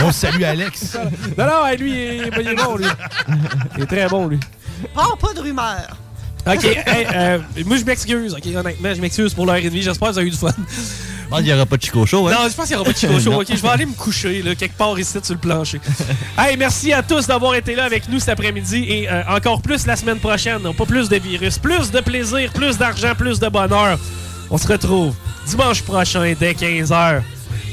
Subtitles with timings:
[0.00, 0.96] Bon, salut Alex.
[1.38, 2.86] non, non, lui, il est, il est bon, lui.
[3.76, 4.38] Il est très bon, lui.
[4.94, 5.96] Parle pas de rumeurs.
[6.46, 8.34] OK, hey, euh, moi, je m'excuse.
[8.34, 9.82] OK, honnêtement, je m'excuse pour l'heure et demie.
[9.82, 10.48] J'espère que vous avez eu du fun.
[10.56, 12.32] Je pense qu'il n'y aura pas de Chico Show, hein?
[12.38, 13.40] Non, je pense qu'il n'y aura pas de Chico Show.
[13.40, 15.80] OK, je vais aller me coucher, là, quelque part ici, sur le plancher.
[16.38, 19.86] hey, merci à tous d'avoir été là avec nous cet après-midi et euh, encore plus
[19.86, 20.62] la semaine prochaine.
[20.62, 23.98] Non, pas plus de virus, plus de plaisir, plus d'argent, plus de bonheur.
[24.48, 25.14] On se retrouve
[25.48, 27.22] dimanche prochain dès 15h.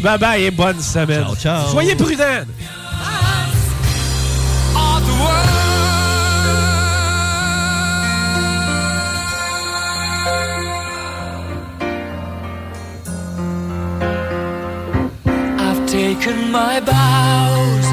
[0.01, 1.23] Bye bye et bonne semaine.
[1.23, 1.71] Ciao, ciao.
[1.71, 2.45] Soyez prudents.
[15.65, 17.85] I've taken my bows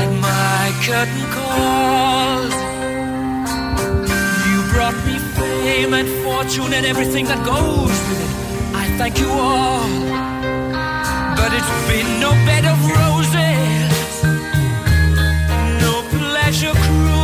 [0.00, 2.54] and my curtain calls.
[4.48, 8.76] You brought me fame and fortune and everything that goes with it.
[8.76, 9.88] I thank you all,
[11.36, 14.24] but it's been no bed of roses,
[15.80, 17.23] no pleasure cruise.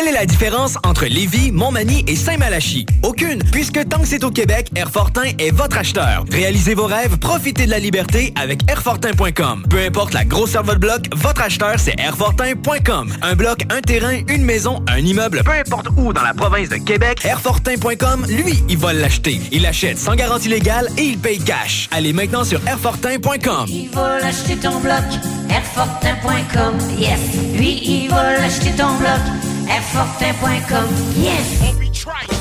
[0.00, 2.86] Quelle est la différence entre Lévis, Montmagny et Saint-Malachie?
[3.02, 6.24] Aucune, puisque tant que c'est au Québec, Airfortin est votre acheteur.
[6.32, 9.66] Réalisez vos rêves, profitez de la liberté avec Airfortin.com.
[9.68, 13.12] Peu importe la grosseur de votre bloc, votre acheteur, c'est Airfortin.com.
[13.20, 16.76] Un bloc, un terrain, une maison, un immeuble, peu importe où dans la province de
[16.76, 19.38] Québec, Airfortin.com, lui, il va l'acheter.
[19.52, 21.90] Il l'achète sans garantie légale et il paye cash.
[21.92, 23.66] Allez maintenant sur Airfortin.com.
[23.68, 25.04] Il va l'acheter ton bloc,
[25.50, 27.20] Airfortin.com, yes.
[27.54, 29.20] Lui, il va l'acheter ton bloc,
[29.70, 30.88] FForfait.com.
[31.14, 31.70] Yes!
[32.06, 32.39] On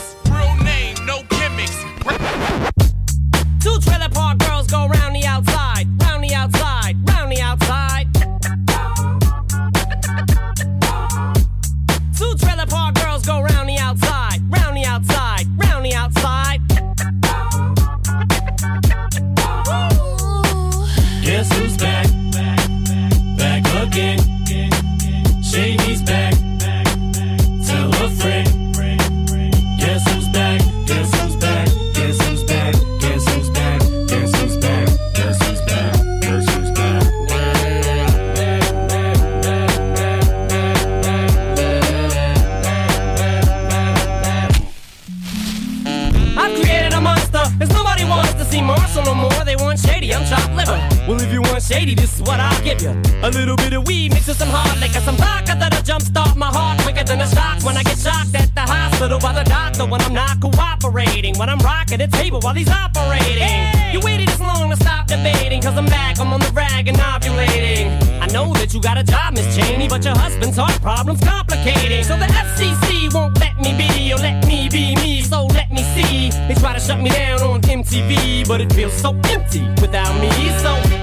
[59.00, 61.38] hospital by the doctor when I'm not cooperating.
[61.38, 63.94] When I'm rocking the table while he's operating.
[63.94, 66.98] You waited this long to stop debating, cause I'm back, I'm on the rag and
[66.98, 67.88] ovulating.
[68.20, 72.04] I know that you got a job, Miss Cheney, but your husband's heart problem's complicating.
[72.04, 75.84] So the FCC won't let me be, or let me be me, so let me
[75.96, 76.30] see.
[76.48, 80.30] They try to shut me down on MTV, but it feels so empty without me.
[80.60, 80.99] So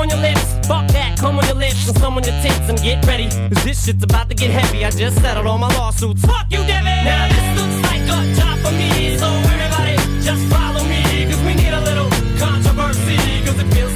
[0.00, 2.78] on your lips, fuck that, come on your lips, and some on your tits, and
[2.80, 3.28] get ready.
[3.28, 4.84] Cause this shit's about to get heavy.
[4.84, 6.24] I just settled all my lawsuits.
[6.24, 7.04] Fuck you, Devin!
[7.04, 11.02] Now this looks like a job for me, so everybody just follow me.
[11.28, 12.08] Cause we need a little
[12.38, 13.89] controversy, cause it feels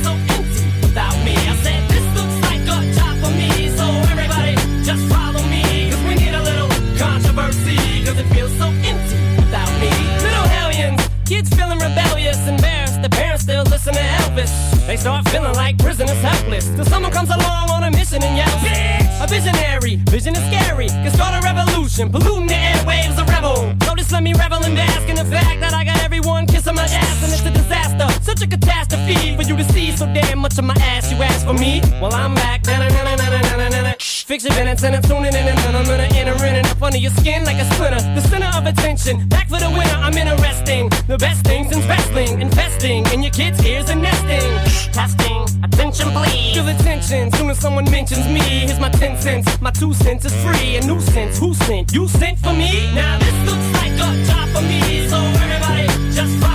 [15.05, 16.67] start feeling like prisoners helpless.
[16.77, 19.23] Till someone comes along on a mission and yells, Bitch!
[19.23, 20.89] A visionary, vision is scary.
[20.89, 23.75] Can start a revolution, polluting the airwaves, a rebel.
[24.05, 26.85] Just let me revel and bask in the fact that I got everyone kissing my
[26.85, 28.07] ass and it's a disaster.
[28.23, 31.11] Such a catastrophe for you to see so damn much of my ass.
[31.11, 31.81] You ask for me?
[32.03, 32.67] Well, I'm back.
[32.67, 33.65] Na-na-na-na-na-na-na-na.
[33.65, 33.84] Fix your
[34.29, 37.11] minutes and I'm tuning in and then I'm gonna enter in and up under your
[37.13, 38.01] skin like a splinter.
[38.15, 39.99] The center of attention, back for the winner.
[40.01, 40.89] I'm interesting.
[41.07, 44.93] The best things in wrestling, investing in your kids' ears and nesting.
[44.93, 46.55] Testing, attention please.
[46.55, 48.41] Feel the tension soon as someone mentions me.
[48.41, 49.61] Here's my 10 cents.
[49.61, 50.77] My two cents is free.
[50.77, 51.39] A nuisance.
[51.39, 51.93] Who sent?
[51.93, 52.71] You sent for me?
[52.95, 55.07] Now this looks like a job for me.
[55.09, 56.54] So everybody just follow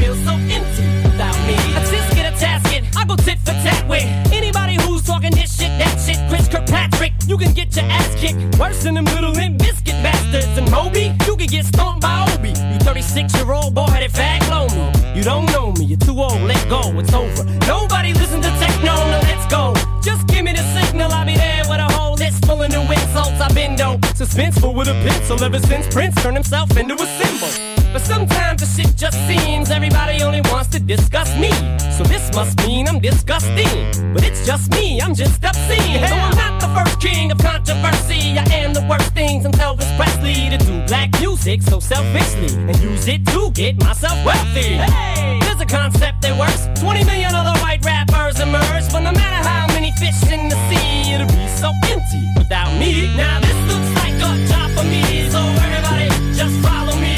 [0.00, 1.56] feels so empty without me.
[1.76, 2.82] I just get a tasket.
[2.96, 6.18] I go tit for tat with anybody who's talking this shit, that shit.
[6.28, 8.58] Chris Kirkpatrick, you can get your ass kicked.
[8.58, 10.58] Worse than them little limp biscuit bastards.
[10.58, 12.50] And Moby, you can get stomped by Obi.
[12.50, 14.44] You 36 year old boy headed fag
[14.74, 14.92] me.
[15.14, 17.44] You don't know me, you're too old, let go, it's over.
[17.66, 18.94] Nobody listen to techno,
[19.28, 19.72] let's go.
[20.02, 22.82] Just give me the signal, I'll be there with a whole list full of new
[22.82, 23.40] insults.
[23.40, 27.83] I've been though suspenseful with a pencil ever since Prince turned himself into a symbol.
[28.04, 31.50] Sometimes the shit just seems everybody only wants to discuss me.
[31.96, 34.12] So this must mean I'm disgusting.
[34.12, 36.06] But it's just me, I'm just obscene.
[36.06, 38.38] So I'm not the first king of controversy.
[38.38, 42.76] I am the worst things since Elvis Presley to do black music so selfishly and
[42.80, 44.76] use it to get myself wealthy.
[44.76, 46.68] Hey, there's a concept that works.
[46.80, 51.14] 20 million other white rappers emerge, but no matter how many fish in the sea,
[51.14, 53.14] it'll be so empty without me.
[53.16, 57.14] Now this looks like a job for me, so everybody just follow me,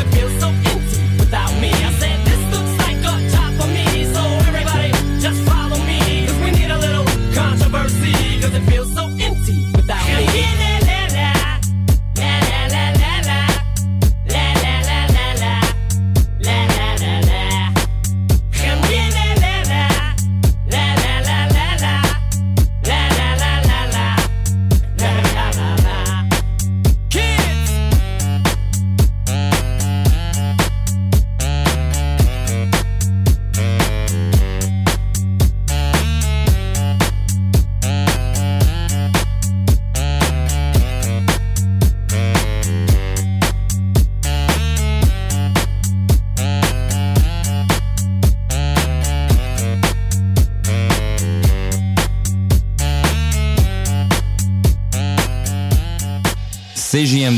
[0.00, 1.70] feels so empty without me.
[1.70, 4.90] I said this looks like a job for me, so everybody
[5.20, 7.04] just follow me, cause we need a little
[7.34, 9.11] controversy, cause it feels so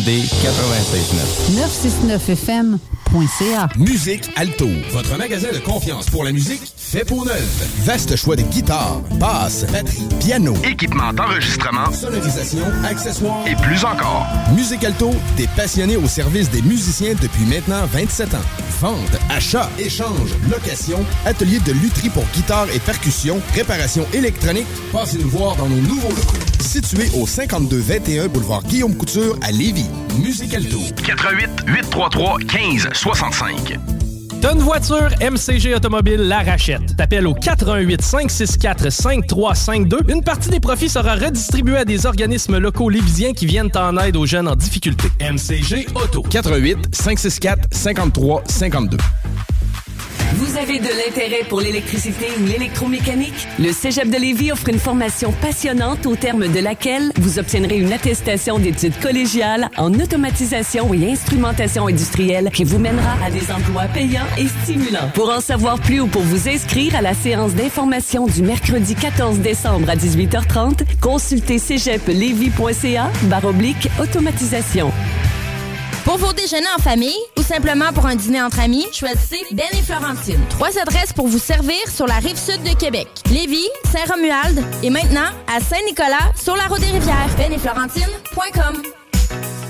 [0.05, 1.57] CJMD 96.9.
[1.57, 3.69] 969fm.ca.
[3.79, 6.61] Musique Alto, votre magasin de confiance pour la musique
[6.95, 7.67] fait pour neuf.
[7.85, 14.25] Vaste choix de guitares, basses, batteries, piano, Équipement d'enregistrement sonorisation, accessoires et plus encore.
[14.55, 18.47] Musique Alto, des passionnés au service des musiciens depuis maintenant 27 ans.
[18.81, 24.67] Vente, achat, échange, location, atelier de lutherie pour guitare et percussion, réparation électronique.
[24.93, 26.39] Passez nous voir dans nos nouveaux locaux.
[26.61, 29.91] Situé au 5221 boulevard Guillaume Couture à Lévis.
[30.23, 30.79] Musique Alto.
[31.05, 34.04] 88 833 15 65.
[34.45, 36.97] Une voiture, MCG Automobile la rachète.
[36.97, 40.01] T'appelles au 88 564 5352.
[40.13, 44.17] Une partie des profits sera redistribuée à des organismes locaux lévisiens qui viennent en aide
[44.17, 45.09] aux jeunes en difficulté.
[45.19, 46.23] MCG Auto.
[46.23, 48.99] 88 564 53 52.
[50.37, 53.47] Vous avez de l'intérêt pour l'électricité ou l'électromécanique?
[53.61, 57.93] Le Cégep de Lévis offre une formation passionnante au terme de laquelle vous obtiendrez une
[57.93, 64.27] attestation d'études collégiales en automatisation et instrumentation industrielle qui vous mènera à des emplois payants
[64.37, 65.09] et stimulants.
[65.15, 69.39] Pour en savoir plus ou pour vous inscrire à la séance d'information du mercredi 14
[69.39, 74.91] décembre à 18h30, consultez cégeplevy.ca baroblique automatisation.
[76.05, 79.83] Pour vos déjeuners en famille ou simplement pour un dîner entre amis, choisissez Ben et
[79.83, 80.41] Florentine.
[80.51, 83.09] Trois adresses pour vous servir sur la rive sud de Québec.
[83.31, 87.29] Lévis, Saint-Romuald et maintenant à Saint-Nicolas sur la route des rivières.
[87.39, 88.83] Ben et Florentine.com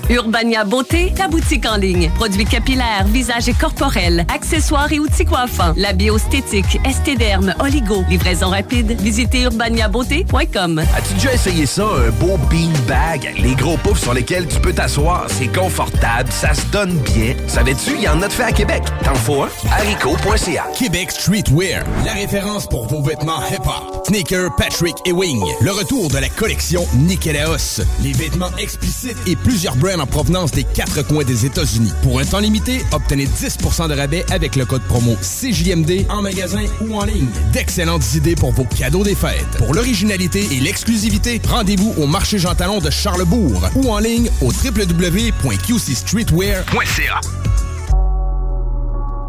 [0.09, 2.11] Urbania Beauté, ta boutique en ligne.
[2.15, 5.73] Produits capillaires, visage et corporel, accessoires et outils coiffants.
[5.77, 8.03] La biostétique, estéderme, oligo.
[8.07, 8.99] Livraison rapide.
[9.01, 10.79] Visitez urbaniabeauté.com.
[10.95, 13.33] As-tu déjà essayé ça, un beau bean bag?
[13.39, 17.33] Les gros poufs sur lesquels tu peux t'asseoir, c'est confortable, ça se donne bien.
[17.47, 18.83] Savais-tu, il y en a de fait à Québec.
[19.03, 19.49] T'en faut un?
[19.71, 20.67] haricot.ca.
[20.77, 24.05] Québec Streetwear, la référence pour vos vêtements hip-hop.
[24.07, 25.41] Sneaker, Patrick et Wing.
[25.61, 27.81] Le retour de la collection Nikélaos.
[28.03, 31.91] Les vêtements explicites et plusieurs brands en provenance des quatre coins des États-Unis.
[32.03, 36.63] Pour un temps limité, obtenez 10% de rabais avec le code promo CJMD en magasin
[36.81, 37.27] ou en ligne.
[37.53, 39.45] D'excellentes idées pour vos cadeaux des fêtes.
[39.57, 44.51] Pour l'originalité et l'exclusivité, rendez-vous au marché Jean Talon de Charlebourg ou en ligne au
[44.51, 47.21] www.qcstreetwear.ca.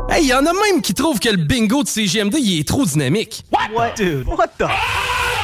[0.08, 2.84] Hey, y en a même qui trouvent que le bingo de CGMD il est trop
[2.84, 3.44] dynamique.
[3.74, 3.94] What?
[3.96, 4.66] Dude, what the?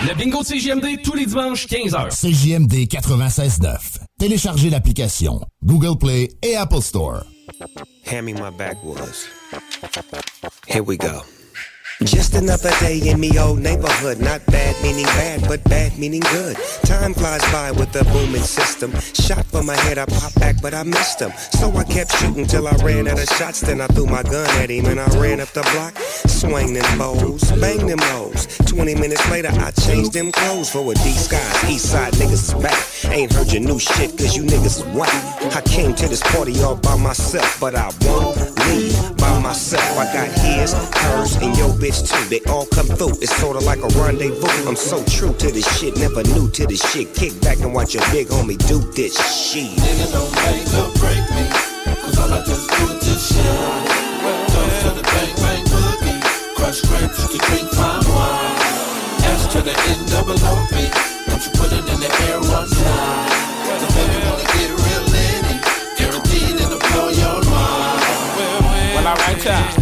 [0.06, 2.10] Le bingo de CGMD tous les dimanches 15h.
[2.10, 3.76] CJMD 96.9.
[4.18, 7.24] Téléchargez l'application Google Play et Apple Store.
[8.10, 9.28] Hand me my backwoods.
[10.68, 11.22] Here we go.
[12.04, 14.18] Just another day in me old neighborhood.
[14.18, 16.56] Not bad meaning bad, but bad meaning good.
[16.84, 18.92] Time flies by with the booming system.
[19.14, 21.30] Shot for my head, I pop back, but I missed him.
[21.36, 23.60] So I kept shooting till I ran out of shots.
[23.60, 25.96] Then I threw my gun at him and I ran up the block.
[26.26, 28.46] Swing them bows, bang them hoes.
[28.66, 31.70] 20 minutes later, I changed them clothes for a D skies.
[31.70, 33.12] East side niggas is back.
[33.12, 35.12] Ain't heard your new shit, cause you niggas is whack.
[35.54, 39.98] I came to this party all by myself, but I won't leave myself.
[39.98, 42.24] I got his, hers, and your bitch too.
[42.30, 43.18] They all come through.
[43.20, 44.68] It's sorta like a rendezvous.
[44.68, 47.12] I'm so true to this shit, never new to this shit.
[47.14, 49.70] Kick back and watch your big homie do this shit.
[49.82, 51.44] Nigga don't make or break me,
[52.00, 53.86] cause all I just do is just shine.
[54.54, 56.20] Toast to the bang bang boogie,
[56.56, 58.56] crush grapes, can drink fine wine.
[59.26, 60.86] S to the N double O P,
[61.26, 63.50] don't you put it in the air one time.
[63.82, 64.81] The baby wanna get
[69.42, 69.81] time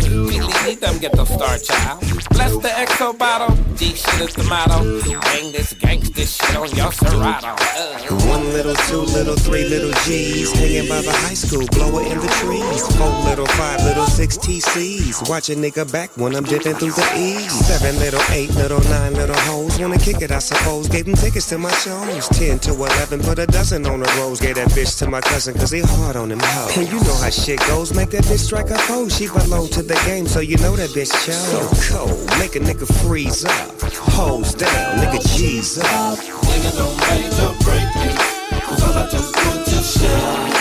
[0.74, 0.90] y'all.
[0.90, 2.00] Them get the star, child.
[2.30, 3.56] Bless the exo bottle.
[3.76, 5.00] G shit is the motto.
[5.20, 7.48] Bang this gangsta shit on your Serato.
[7.48, 8.00] Uh.
[8.28, 12.28] One little, two little, three little G's hanging by the high school, blower in the
[12.40, 12.96] trees.
[12.96, 15.28] Four little, five little, six TCs.
[15.28, 17.52] Watch a nigga back when I'm dipping through the E's.
[17.66, 19.78] Seven little, eight little, nine little hoes.
[19.78, 20.88] Wanna kick it, I suppose.
[20.88, 22.28] Gave them tickets to my shows.
[22.28, 24.40] Ten to eleven, put a dozen on the rose.
[24.40, 26.76] Gave that bitch to my cousin, cause he hard on them hoes.
[26.76, 27.94] And you know how shit goes.
[27.94, 29.16] Make that bitch strike a pose.
[29.16, 31.36] She belong to the game, so you know that bitch chose.
[31.36, 31.60] So
[31.96, 33.80] cold, make a nigga freeze up.
[34.12, 36.18] Hose down, nigga G's up.
[36.18, 38.12] Nigga don't make or break me,
[38.60, 40.52] cause all I just do is just shine.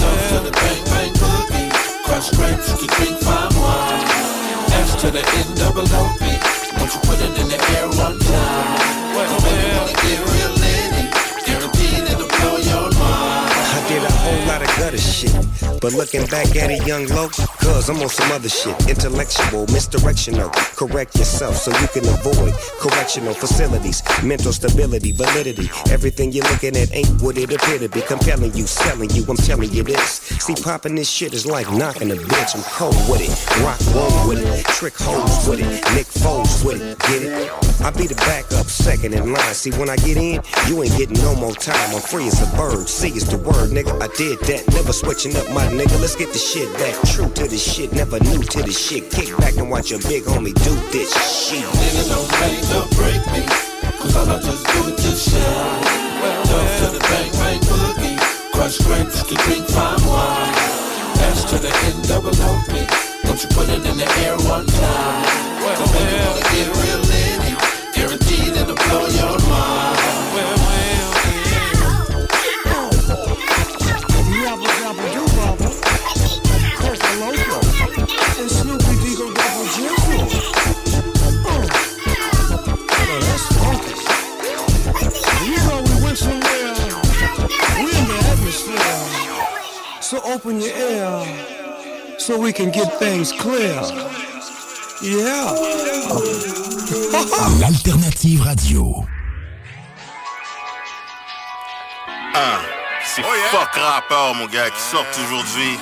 [0.00, 1.68] Toast to the bang bang boogie,
[2.04, 4.04] crush grapes, you can drink fine wine.
[4.80, 6.24] S to the N double O P,
[6.76, 9.14] don't you put it in the air one time.
[9.14, 10.83] Well, The baby wanna get real litty,
[13.94, 15.32] did a whole lot of gutter shit.
[15.80, 17.28] But looking back at it, young low,
[17.62, 18.74] cause I'm on some other shit.
[18.88, 20.50] Intellectual, misdirectional.
[20.76, 24.02] Correct yourself so you can avoid correctional facilities.
[24.22, 25.70] Mental stability, validity.
[25.90, 28.00] Everything you're looking at ain't what it appear to be.
[28.00, 30.10] Compelling you, selling you, I'm telling you this.
[30.42, 32.56] See, popping this shit is like knocking a bitch.
[32.56, 33.32] I'm cold with it.
[33.62, 34.64] Rock roll with it.
[34.66, 35.70] Trick holes with it.
[35.94, 36.98] Nick Foles with it.
[37.00, 37.52] Get it?
[37.82, 39.54] I be the backup, second in line.
[39.54, 41.94] See, when I get in, you ain't getting no more time.
[41.94, 42.88] I'm free as a bird.
[42.88, 43.83] See is the word, nigga.
[43.86, 44.64] I did that.
[44.74, 46.00] Never switching up my nigga.
[46.00, 46.94] Let's get the shit back.
[47.12, 49.10] True to the shit, never new to the shit.
[49.10, 51.64] Kick back and watch your big homie do this shit.
[51.64, 53.42] Nigga don't make or break me,
[53.98, 55.82] cause all I just do is just shine.
[56.48, 58.16] Toast to the bang bang boogie,
[58.52, 60.54] crush grapes, can drink fine wine.
[61.30, 62.84] S to the N double O P,
[63.24, 65.24] don't you put it in the air one time.
[65.64, 67.52] The baby wanna get real litty,
[67.94, 69.93] guaranteed it'll blow your mind.
[90.44, 90.44] Atmosphere.
[90.44, 91.24] So open your ear
[92.18, 93.80] so we can get things clear.
[95.02, 95.54] Yeah.
[97.60, 99.04] L'alternative radio.
[102.36, 102.58] Ah,
[103.04, 105.78] c'est fuck rappeurs, mon gars, qui sortent aujourd'hui.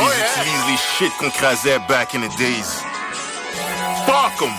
[0.00, 2.82] Ils utilisent les shit qu'on crasait back in the days.
[4.06, 4.52] Fuck 'em!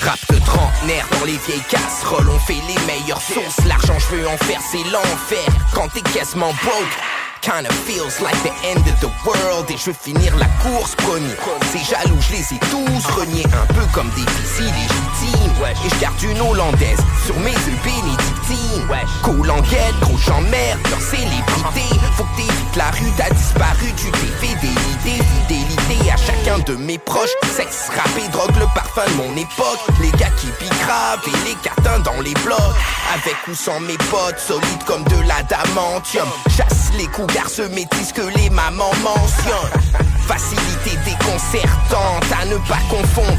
[0.00, 3.58] Rap de trentenaire dans les vieilles casseroles, on fait les meilleures sauces.
[3.66, 5.44] L'argent, je veux en faire, c'est l'enfer.
[5.74, 6.96] Quand t'es quasiment broke,
[7.42, 9.68] Kinda feels like the end of the world.
[9.68, 11.34] Et je veux finir la course promis
[11.72, 13.44] Ces jaloux je les ai tous reniés.
[13.46, 15.52] Un peu comme des filles légitimes
[15.84, 18.86] Et je garde une hollandaise sur mes œufs bénédictines.
[19.24, 21.98] Cool en guette, gros j'emmerde leur célébrité.
[22.16, 26.76] Faut que t'évites la rue, t'as disparu Tu t'es fait idées, fidélité à chacun de
[26.76, 27.34] mes proches.
[27.56, 29.80] Sexe, rap et drogue, le parfum de mon époque.
[30.00, 30.46] Les gars qui
[30.84, 32.76] grave et les catins dans les blocs.
[33.14, 38.22] Avec ou sans mes potes, solides comme de l'adamantium Chasse les cougars, se métissent que
[38.36, 39.80] les mamans mentionnent
[40.26, 43.38] Facilité déconcertante à ne pas confondre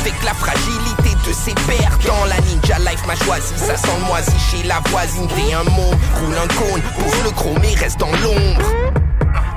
[0.00, 4.62] Avec la fragilité de ses perdants La ninja life m'a choisi, ça sent moisi chez
[4.66, 5.90] la voisine T'es un mot,
[6.20, 8.62] roule un cône, pose le chrome et reste dans l'ombre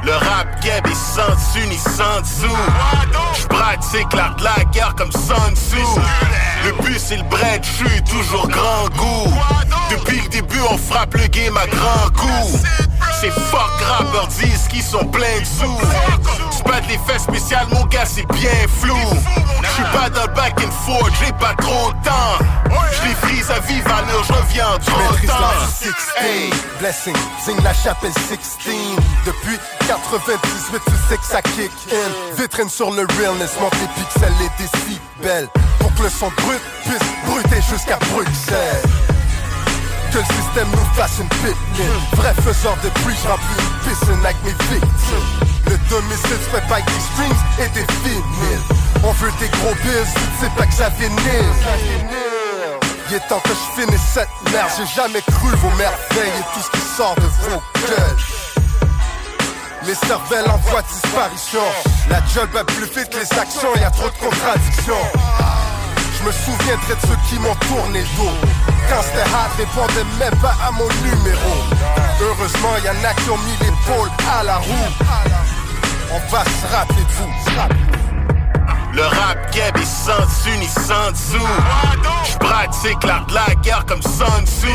[0.04, 2.58] Le rap keb est sans dessus ni sans dessous.
[3.40, 5.78] Je pratique l'art de la guerre comme Sun Tzu.
[6.66, 9.34] Le but c'est le bread, je suis toujours grand goût.
[9.92, 12.91] Depuis le début on frappe le game à grand coup.
[13.20, 15.78] Ces fuck rappeurs disent qu'ils sont pleins de sous.
[16.52, 18.98] C'est pas de l'effet spécial mon gars c'est bien flou.
[19.62, 22.72] Je suis pas dans le back and forth, j'ai pas trop de temps.
[22.92, 25.40] Je les frise à vive allure, je reviens en trop temps.
[25.40, 28.38] la 16, blessing, signe la chapelle 16
[29.26, 34.34] Depuis 98, tu sais que ça kick in Vitrine sur le realness, monte les pixels
[34.42, 39.11] et décibels Pour que le son brut puisse bruter jusqu'à Bruxelles
[40.12, 44.26] que le système nous fasse une pipeline Vrai faiseur de bruit, je remplis une piscine
[44.26, 45.30] avec mes victimes.
[45.66, 48.62] Le domicile se fait pas des streams et des vinyles
[49.04, 50.08] On veut des gros bills,
[50.40, 51.20] sais pas que ça vénile
[53.10, 54.70] il est temps que je finisse cette merde.
[54.78, 58.18] J'ai jamais cru vos merveilles et tout ce qui sort de vos gueules.
[59.86, 61.60] Les cervelles en voie de disparition.
[62.10, 64.96] La job va plus vite que les actions, y a trop de contradictions
[66.22, 68.30] Je me souviendrai de ceux qui m'ont tourné le dos.
[68.88, 69.02] Quand
[69.58, 71.50] répondait même pas à mon numéro.
[72.22, 74.90] Heureusement, y en a qui ont mis l'épaule à la roue.
[76.12, 78.01] On va se rappeler de vous
[78.94, 81.48] Le rap keb est sans ni sans dessous.
[82.40, 84.68] Pratique l'art de la guerre comme Sun Tzu.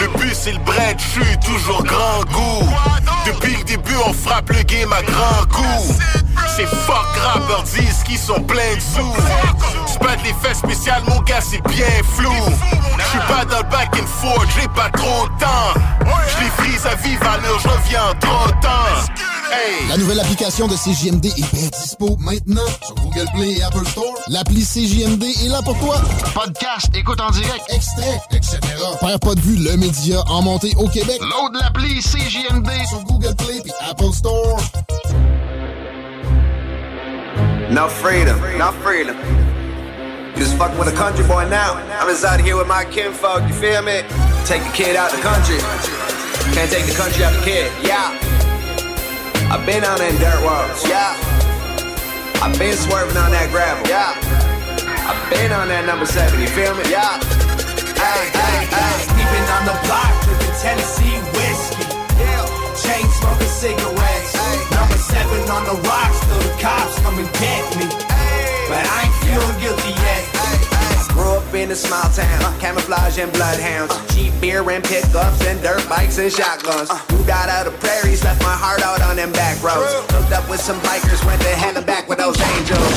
[0.00, 2.68] Le but c'est le bread, je suis toujours grand goût.
[3.26, 5.94] Depuis le début on frappe le game à grand coup.
[6.56, 9.12] Ces fuck rappeurs disent qu'ils sont pleins de sous.
[10.00, 12.32] De l'effet spécial mon gars c'est bien flou.
[12.98, 15.80] Je suis pas dans le back and forth, j'ai pas trop de temps.
[16.28, 19.35] Je les frise à vive allure, je reviens en trop temps.
[19.50, 19.88] Hey.
[19.88, 24.14] La nouvelle application de CJMD est bien dispo maintenant sur Google Play et Apple Store.
[24.28, 25.96] L'appli CJMD est là pour toi.
[26.34, 28.58] Podcast, écoute en direct, extrait, etc.
[29.00, 31.20] Père pas de vue, le média en montée au Québec.
[31.20, 34.60] Load l'appli CJMD sur Google Play et Apple Store.
[37.70, 39.16] No freedom, no freedom.
[40.34, 41.74] You just fucking with a country boy now.
[42.00, 44.02] I'm just out here with my kinfolk, you feel me?
[44.44, 45.58] Take the kid out the country.
[46.52, 48.45] Can't take the country out the kid, yeah.
[49.46, 51.14] I've been on them dirt roads, yeah.
[52.42, 54.10] I've been swerving on that gravel, yeah.
[55.06, 56.82] I've been on that number seven, you feel me?
[56.90, 57.14] Yeah.
[57.94, 58.94] Hey, hey, hey.
[59.06, 61.86] Sleeping on the block, drinking Tennessee whiskey.
[62.18, 62.42] Yeah.
[62.74, 64.34] Chain smoking cigarettes.
[64.74, 67.86] Number seven on the rocks, till the cops come and get me.
[68.66, 70.35] But I ain't feeling guilty yet.
[71.16, 73.96] Grew up in a small town, camouflage and bloodhounds.
[74.14, 76.90] Cheap beer and pickups and dirt bikes and shotguns.
[77.10, 79.88] Moved out of the prairies, left my heart out on them back roads.
[80.12, 82.92] Hooked up with some bikers, went to hell and back with those angels.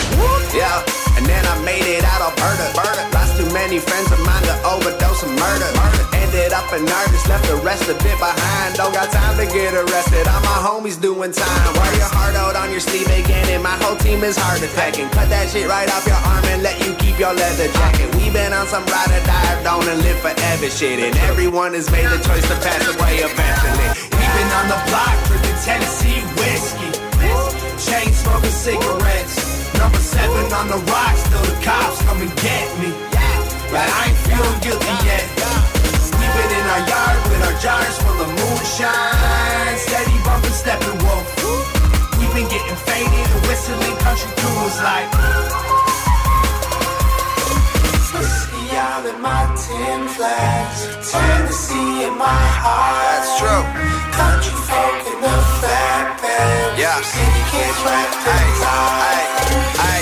[0.53, 0.83] Yeah,
[1.15, 3.28] and then I made it out of Alberta.
[3.39, 5.71] Too many friends of mine to overdose of murder.
[6.11, 8.75] Ended up in nervous, left the rest of it behind.
[8.75, 10.27] Don't got time to get arrested.
[10.27, 11.71] All my homies doing time.
[11.79, 15.07] Wear your heart out on your sleeve again, and my whole team is hard attacking.
[15.15, 18.11] Cut that shit right off your arm and let you keep your leather jacket.
[18.19, 21.87] We been on some ride or die, don't and live forever shit, and everyone has
[21.89, 23.87] made the choice to pass away eventually.
[24.03, 26.91] Sleeping on the block, drinking Tennessee whiskey.
[27.79, 29.35] Chain smoking cigarettes.
[29.79, 33.18] Number seven on the rocks, till the cops come and get me.
[33.69, 35.29] But I ain't feeling guilty yet.
[36.01, 39.77] Sleeping in our yard with our jars full of moonshine.
[39.77, 41.29] Steady bumping, stepping wolf.
[42.17, 45.09] We've been getting faded and whistling country tunes like.
[48.09, 50.89] Whiskey all in my tin flags.
[51.05, 53.05] Tennessee in my heart.
[53.05, 53.63] That's true.
[54.17, 56.81] Country folk in the fat pants.
[56.81, 56.97] Yeah.
[57.05, 59.38] City kids rap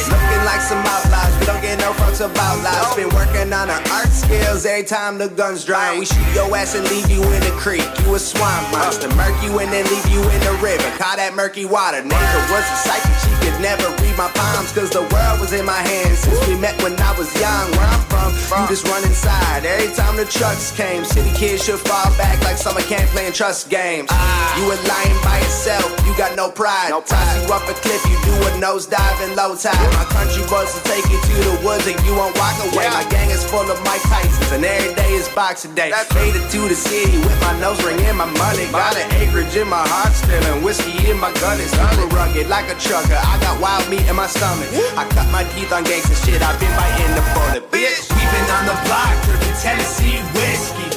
[0.08, 1.36] Looking like some outlaws.
[1.40, 2.96] We don't get no fucks about lies.
[2.96, 5.98] Been working on our art skills every time the guns dry.
[6.00, 7.84] We shoot your ass and leave you in the creek.
[8.04, 9.10] You a swamp monster.
[9.16, 10.88] Murk you and then leave you in the river.
[10.98, 12.00] Call that murky water.
[12.04, 14.72] Nature was a psychic, she could never read my palms.
[14.72, 17.68] Cause the world was in my hands since we met when I was young.
[17.76, 18.32] Where I'm from,
[18.64, 19.68] you just run inside.
[19.68, 23.70] Every time the trucks came, city kids should fall back like summer camp playing trust
[23.70, 24.08] games.
[24.56, 26.96] You were lying by yourself, you got no pride.
[27.06, 29.78] Toss you up a cliff, you do a nosedive in low tide.
[29.94, 32.90] My country was to take you to the woods and you won't walk away.
[32.90, 35.94] My gang is full of Mike Tysons and every day is boxing day.
[36.18, 38.66] Made it to the city with my nose ring and my money.
[38.74, 41.62] Got an acreage in my heart still and whiskey in my gun.
[41.62, 43.14] It's super rugged like a trucker.
[43.14, 44.74] I got wild meat in my stomach.
[44.98, 46.42] I cut my teeth on gangsta shit.
[46.42, 48.10] I've been biting the bullet, bitch.
[48.10, 50.90] We've been on the block drinking Tennessee whiskey.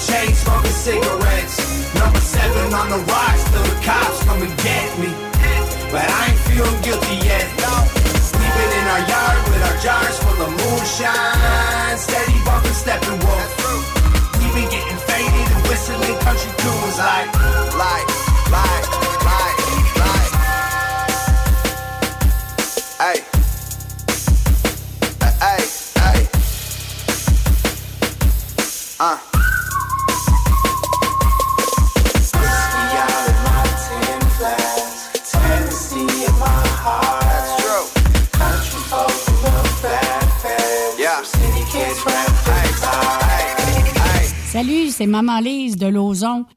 [0.00, 1.60] Chain smoking cigarettes.
[1.94, 2.09] Number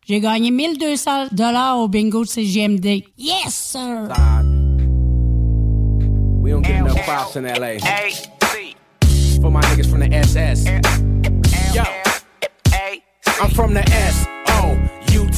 [0.05, 3.03] J'ai gagné 1200 dollars au bingo de CGMD.
[3.17, 4.09] Yes, sir!
[6.41, 7.79] We don't get enough props in LA.
[9.41, 10.65] For my niggas from the SS.
[11.73, 11.83] Yo,
[13.41, 14.27] I'm from the S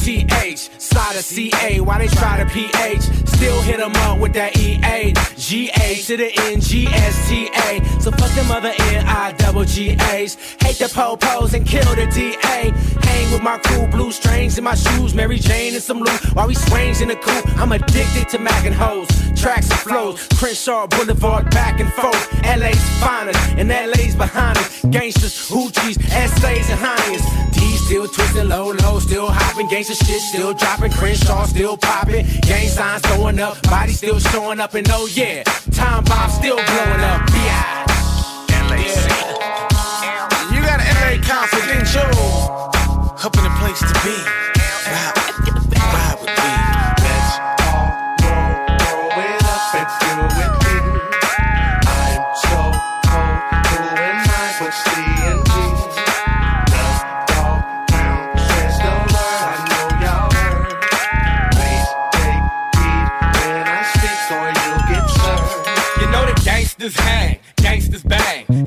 [0.05, 0.69] O U T H.
[0.79, 3.01] Side CA, why they try to PH?
[3.35, 5.13] Still hit 'em up with that EA.
[5.37, 7.81] GA to the N G S T A.
[7.99, 12.71] So fuck them other N I double G Hate the po-pos and kill the DA.
[13.01, 16.47] Hang with my cool blue strings in my shoes, Mary Jane and some loot while
[16.47, 17.45] we swings in the coupe.
[17.59, 20.27] I'm addicted to Mac and hoes, tracks and flows.
[20.39, 22.23] Crenshaw Boulevard back and forth.
[22.43, 24.81] LA's finest and LA's behind us.
[24.89, 27.23] Gangsters, hoochies, essays and honeys.
[27.53, 29.67] D still twisting low, low, still hopping.
[29.95, 30.91] Gangster shit still dropping.
[30.91, 32.25] Crenshaw still popping.
[32.41, 34.73] Gang signs going up, body still showing up.
[34.73, 37.29] And oh yeah, time bomb still blowing up.
[37.29, 37.85] Yeah.
[40.51, 41.95] You got an LA concert, didn't?
[43.23, 44.54] Up in the place to be.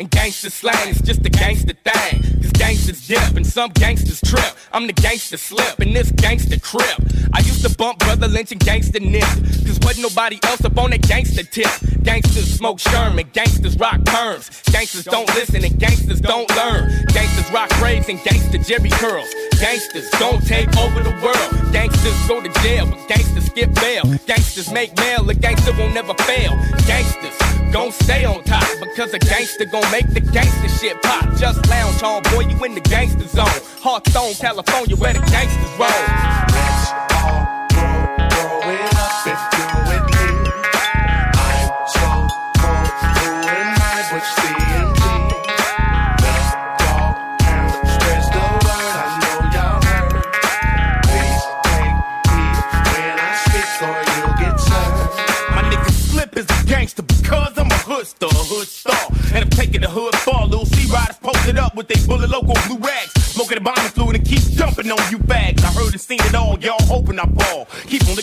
[0.01, 2.21] And gangster slang is just a gangster thing.
[2.43, 4.55] Cause gangsters dip and some gangsters trip.
[4.73, 7.01] I'm the gangster slip in this gangster crib.
[7.33, 9.23] I used to bump Brother Lynch and gangster Nip.
[9.65, 11.71] Cause wasn't nobody else up on that gangster tip.
[12.03, 14.71] Gangsters smoke Sherman, gangsters rock perms.
[14.71, 16.91] Gangsters don't listen and gangsters don't learn.
[17.07, 19.33] Gangsters rock raves and gangster Jerry curls.
[19.59, 21.73] Gangsters don't take over the world.
[21.73, 24.05] Gangsters go to jail, but gangsters skip bail.
[24.27, 26.53] Gangsters make mail, a gangster won't never fail.
[26.87, 31.25] Gangsters gon' stay on top because a gangster gon' make the gangster shit pop.
[31.37, 33.47] Just lounge on, boy, you in the gangster zone.
[33.81, 37.58] Hearthstone, California, where the gangsters roll.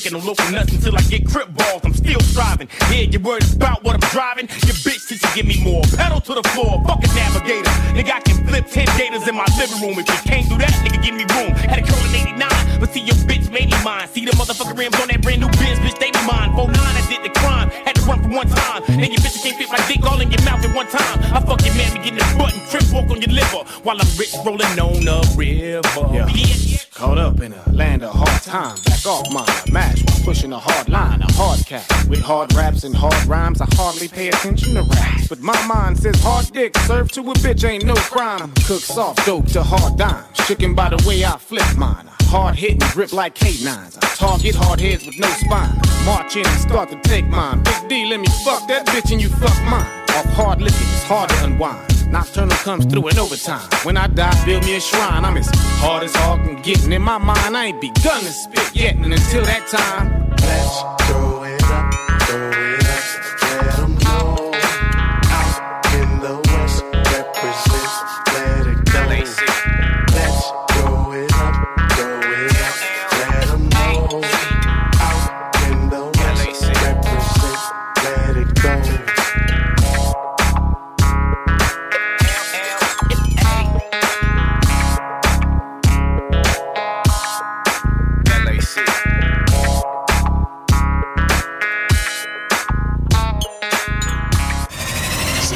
[0.05, 1.81] Licking them local nuts until I get crip balls.
[1.83, 2.69] I'm still striving.
[2.93, 4.45] Yeah, you worried about what I'm driving?
[4.69, 5.81] Your bitch teacher give me more.
[5.97, 7.73] Pedal to the floor, fucking navigator.
[7.97, 9.97] Nigga, I can flip 10 gators in my living room.
[9.97, 11.57] If you can't do that, nigga, give me room.
[11.57, 14.07] Had a curl in 89, but see your bitch made me mine.
[14.09, 16.53] See the motherfucking rims on that brand new Benz, bitch, they be mine.
[16.53, 17.73] 49, I did the crime.
[17.73, 18.83] Had to run for one time.
[18.85, 21.17] And your bitch can't fit my dick all in your mouth at one time.
[21.33, 23.65] I fuck your man, be getting the button, trip walk on your liver.
[23.81, 26.05] While I'm rich rolling on the river.
[26.13, 26.29] Yeah.
[26.29, 26.84] Yeah.
[27.05, 28.81] Caught up in a land of hard times.
[28.81, 31.85] Back off mine, I mash while pushing a hard line, a hard cat.
[32.09, 35.27] With hard raps and hard rhymes, I hardly pay attention to raps.
[35.27, 38.51] But my mind says hard dick, served to a bitch ain't no crime.
[38.65, 40.35] Cook soft dope to hard dimes.
[40.47, 42.09] Chicken by the way I flip mine.
[42.23, 43.97] Hard hitting, grip like K9s.
[44.03, 45.79] I target hard heads with no spine.
[46.05, 47.61] March in and start to take mine.
[47.61, 49.85] Big D, let me fuck that bitch and you fuck mine.
[50.09, 51.94] Off hard liquor, it's hard to unwind.
[52.07, 53.67] Nocturnal comes through in overtime.
[53.83, 55.25] When I die, build me a shrine.
[55.25, 56.83] I'm as hard as hard can get.
[56.83, 58.95] And in my mind, I ain't begun to spit yet.
[58.95, 61.54] And until that time, let's go it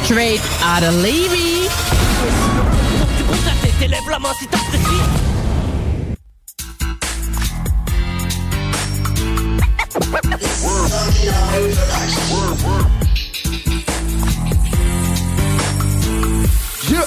[0.10, 1.70] Straight out of Levy.
[16.90, 17.06] Yeah.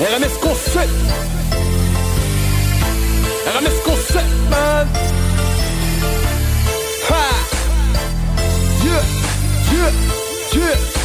[0.00, 0.92] RMS Concept.
[3.46, 4.86] RMS Concept, man.
[7.06, 7.22] Ha.
[8.84, 9.21] Yeah,
[9.72, 11.01] 去去。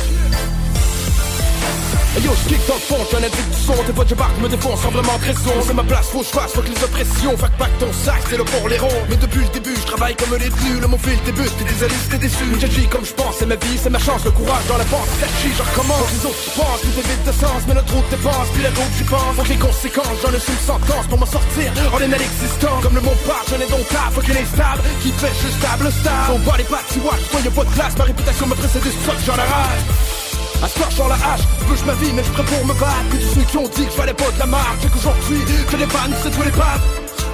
[2.17, 4.49] Hey yo, je kick dans le fond, un addict du son, tes je barque, me
[4.49, 7.69] défonce, simplement raison C'est ma place, faut que je faut que les oppressions Fac pas
[7.69, 9.06] que ton sac, c'est le pour les ronds.
[9.08, 12.17] Mais depuis le début, je travaille comme les nuls Mon fil débute, t'es désolé, t'es
[12.17, 12.45] déçu.
[12.58, 14.25] J'agis comme je pense, c'est ma vie, c'est ma chance.
[14.25, 16.10] Le courage dans la pensée, ça chie, je recommence.
[16.17, 18.93] Les autres pensent, tout est vide de sens Mais notre route dépense, puis la route
[18.97, 19.36] j'y pense.
[19.38, 22.82] Faut que les conséquences, j'en ai su une sentence Pour m'en sortir, en est l'existence
[22.82, 25.62] Comme le mot part, j'en ai donc tard, faut qu'il est stable Qui fait juste
[25.62, 26.34] stable, stable.
[26.34, 27.93] On bat les pattes, tu vois, y'a pas de place.
[27.93, 28.82] Ma réputation me précède,
[29.21, 30.16] j'en arrache
[30.65, 33.06] soir, sur la hache, bouge ma vie, mais je prêt pour me battre.
[33.12, 35.41] Que tous ceux qui ont dit que je valais pas de la marque, et qu'aujourd'hui,
[35.70, 36.82] je les banne, c'est tous les pattes.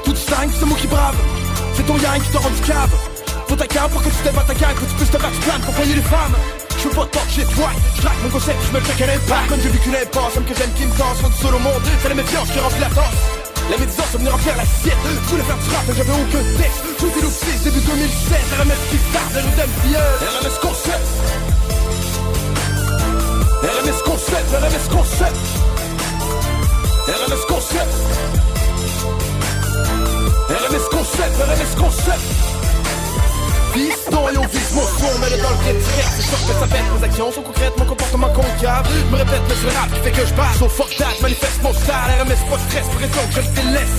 [0.04, 1.16] Toutes cinq, c'est moi qui brave.
[1.76, 2.92] C'est ton yang qui te rend du cave.
[3.48, 5.66] Faut ta cave pour que tu à ta gang, que tu puisses te battre plaindre
[5.66, 6.36] pour payer les femmes.
[6.78, 9.48] Je veux pas de shit, ouais, je mon concept, je me check un impact.
[9.48, 12.10] Comme j'ai qu'une impasse, comme que j'aime qui me danse, faut du au monde, c'est
[12.10, 13.20] la méfiance qui remplit la danse.
[13.72, 16.84] La médisance est venue remplir l'assiette Je voulais faire du rap mais j'avais aucun texte
[17.00, 21.43] Je vous ai début 2016 RMS qui start, rue d'Ambieur RMS Concept
[23.64, 25.38] RMS Concept, RMS Concept.
[27.08, 27.94] RMS Concept.
[30.50, 32.20] RMS Concept, RMS Concept.
[33.74, 36.68] Piston et on vise mon son, mais le dans le pied C'est sûr que ça
[36.68, 40.00] pète, mes actions sont concrètes, mon comportement concave me répète, mais c'est le rap qui
[40.02, 41.94] fait que je passe au that, manifeste mon style.
[42.20, 43.98] RMS pas stress, pression que je le délaisse.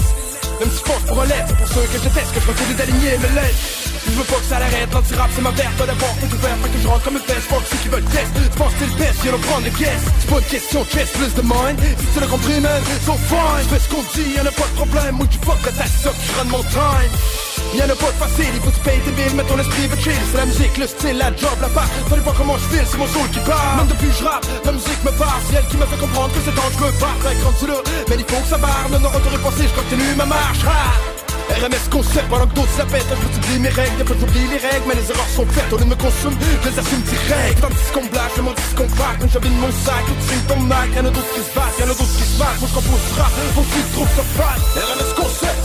[0.61, 2.75] Même si je pense pour un lettre, pour ceux que je déteste Que je continue
[2.75, 6.19] d'aligner mes lettres je veux pas que ça l'arrête, l'anti-rap c'est ma verte La porte
[6.23, 8.59] est ouverte, fait que je rentre comme une peste Fuck ceux qui veulent test, tu
[8.59, 9.19] penses c'est le best.
[9.23, 12.21] Viens prendre les pièces, c'est pas une question de chest Plus de mind, si tu
[12.21, 15.15] l'as compris man So fine, fais ce qu'on dit, y'en a pas de problème.
[15.17, 17.13] Moi tu fuck que ta sock, je mon time.
[17.75, 19.87] Y'en a pas de facile, il faut que tu payes tes billes Mais ton esprit
[19.89, 21.89] veut chill, c'est la musique, le style, la job, la part.
[22.09, 23.77] Savez pas comment je file, c'est mon soul qui part.
[23.79, 26.41] Même depuis je rappe, la musique me parle C'est elle qui m'a fait comprendre que
[26.45, 26.95] c'est temps que je me
[28.09, 28.89] mais il faut que ça barre.
[28.91, 30.65] Non, non, pensé, je continue ma marche.
[30.65, 31.14] Ha
[31.51, 34.57] RMS concept pendant que d'autres pètent Un peu t'oublies mes règles, des fois j'oublie les
[34.57, 37.61] règles Mais les erreurs sont faites, on me consomme, je les assume direct.
[37.61, 40.45] Tant de qu'on blague, je m'en dis qu'on craque Quand j'avine mon sac, tout signe
[40.49, 42.61] ton Mac Y'en a d'autres qui se battent, y'en a d'autres qui se battent.
[42.61, 45.63] Je compose rap, faut que tu trouves ça fat RMS concept.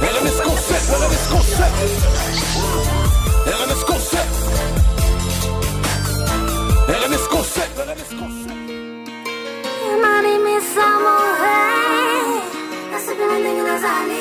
[0.00, 1.74] RMS concept, RMS concept.
[3.46, 4.34] RMS concept.
[6.88, 8.54] RMS concept, RMS concept.
[10.00, 11.06] Money me some
[13.08, 14.18] Zaglądaj na zamię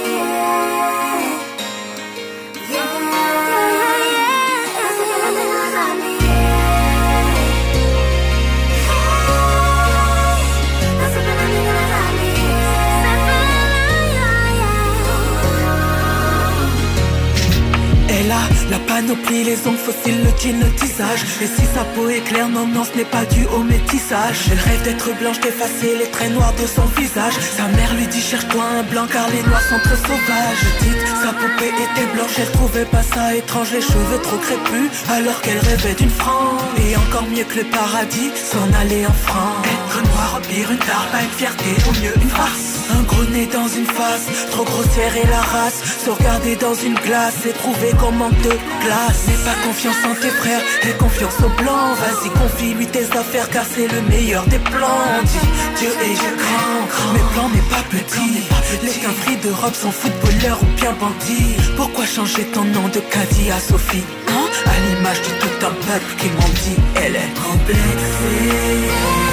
[2.70, 3.87] yeah.
[18.70, 22.50] La panoplie, les ongles fossiles, le jean, le tissage Et si sa peau est claire,
[22.50, 24.50] non, non, ce n'est pas dû au métissage.
[24.52, 27.34] Elle rêve d'être blanche, d'effacer les traits noirs de son visage.
[27.40, 30.64] Sa mère lui dit cherche-toi un blanc car les noirs sont trop sauvages.
[30.80, 33.72] Petite, sa poupée était blanche, elle trouvait pas ça étrange.
[33.72, 38.32] Les cheveux trop crépus, alors qu'elle rêvait d'une France Et encore mieux que le paradis,
[38.36, 39.66] s'en aller en France.
[39.66, 42.78] Être noir, remplir une tare, pas une fierté, au mieux une farce.
[42.98, 45.80] Un gros nez dans une face, trop grossière et la race.
[46.04, 48.57] Se regarder dans une glace et trouver manque de
[49.28, 53.66] N'aie pas confiance en tes frères, aie confiance au blanc Vas-y confie-lui tes affaires car
[53.66, 55.22] c'est le meilleur des plans.
[55.24, 58.44] Dis, Dieu est grand, mes plans n'est pas petit.
[58.84, 61.58] Les qu'un free de robe sont footballeurs ou bien bandits.
[61.76, 64.48] Pourquoi changer ton nom de Caddy à Sophie hein?
[64.66, 69.27] À l'image de tout un peuple qui m'en dit Elle est complexée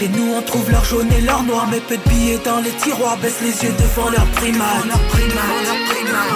[0.00, 1.68] Chez nous on trouve leur jaune et leur noir.
[1.70, 5.50] Mais peu de billets dans les tiroirs Baisse les yeux devant leur primat Leur primat,
[5.66, 6.26] leur primat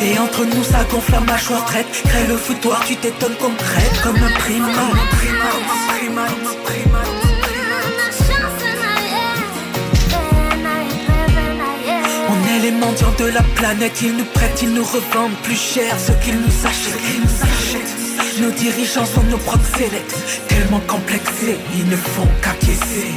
[0.00, 3.62] Et entre nous ça gonfle la mâchoire traite Crée le foutoir, tu t'étonnes qu'on te
[3.62, 6.28] traite Comme un primat Comme un primat, comme un primat
[12.30, 15.98] On est les mendiants de la planète, ils nous prêtent, ils nous revendent plus cher
[15.98, 17.27] ce qu'ils nous achètent.
[18.40, 23.08] Nos dirigeants sont nos proxénètes, tellement complexés, ils ne font qu'acquiescer.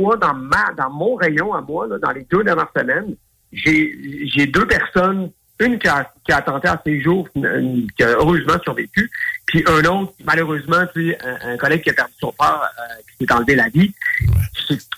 [0.00, 3.14] Moi, dans ma, dans mon rayon à moi, là, dans les deux dernières semaines,
[3.52, 8.10] j'ai, deux personnes, une qui a, qui a tenté à ses jours, une- qui a
[8.12, 9.10] heureusement survécu,
[9.46, 13.02] puis un autre, malheureusement, tu sais, un, un collègue qui a perdu son père, euh,
[13.18, 13.92] qui s'est enlevé la vie.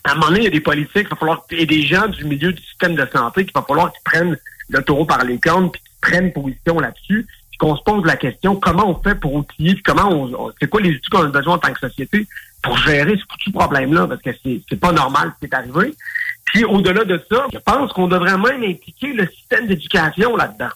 [0.04, 2.06] À un moment donné, il y a des politiques, il va falloir, et des gens
[2.08, 4.36] du milieu du système de santé, qu'il va falloir qu'ils prennent
[4.68, 8.16] le taureau par les cornes, puis qu'ils prennent position là-dessus, puis qu'on se pose la
[8.16, 11.22] question, comment on fait pour outiller, puis comment on, on- c'est quoi les outils qu'on
[11.24, 12.26] a besoin en tant que société
[12.62, 15.94] pour gérer ce foutu problème-là, parce que c'est, pas normal ce qui est arrivé.
[16.44, 20.70] Puis au-delà de ça, je pense qu'on devrait même impliquer le système d'éducation là-dedans.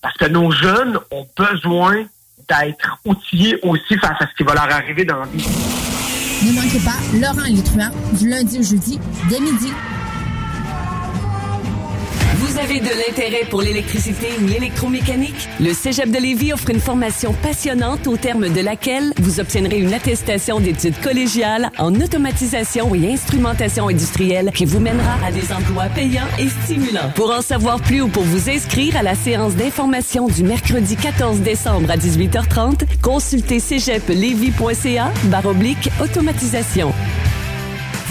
[0.00, 2.04] Parce que nos jeunes ont besoin
[2.48, 5.46] d'être outillés aussi face à ce qui va leur arriver dans la vie.
[6.44, 9.72] Ne manquez pas Laurent truands du lundi au jeudi dès midi.
[12.52, 15.48] Vous avez de l'intérêt pour l'électricité ou l'électromécanique?
[15.58, 19.94] Le Cégep de Lévis offre une formation passionnante au terme de laquelle vous obtiendrez une
[19.94, 26.28] attestation d'études collégiales en automatisation et instrumentation industrielle qui vous mènera à des emplois payants
[26.38, 27.10] et stimulants.
[27.14, 31.40] Pour en savoir plus ou pour vous inscrire à la séance d'information du mercredi 14
[31.40, 36.92] décembre à 18h30, consultez cégeplevy.ca baroblique automatisation.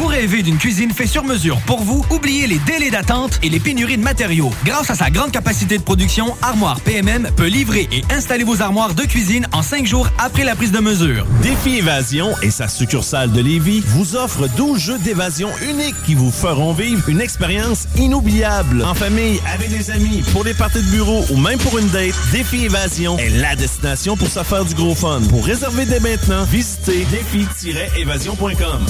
[0.02, 2.04] Vous rêvez d'une cuisine faite sur mesure pour vous?
[2.10, 4.50] Oubliez les délais d'attente et les pénuries de matériaux.
[4.66, 8.96] Grâce à sa grande capacité de production, Armoire PMM peut livrer et installer vos armoires
[8.96, 11.28] de cuisine en cinq jours après la prise de mesure.
[11.44, 16.32] Défi Évasion et sa succursale de Lévis vous offrent 12 jeux d'évasion uniques qui vous
[16.32, 18.84] feront vivre une expérience inoubliable.
[18.84, 22.16] En famille, avec des amis, pour les parties de bureau ou même pour une date,
[22.32, 25.22] Défi Évasion est la destination pour se du gros fun.
[25.30, 28.88] Pour réserver dès maintenant, visitez défi-évasion.com.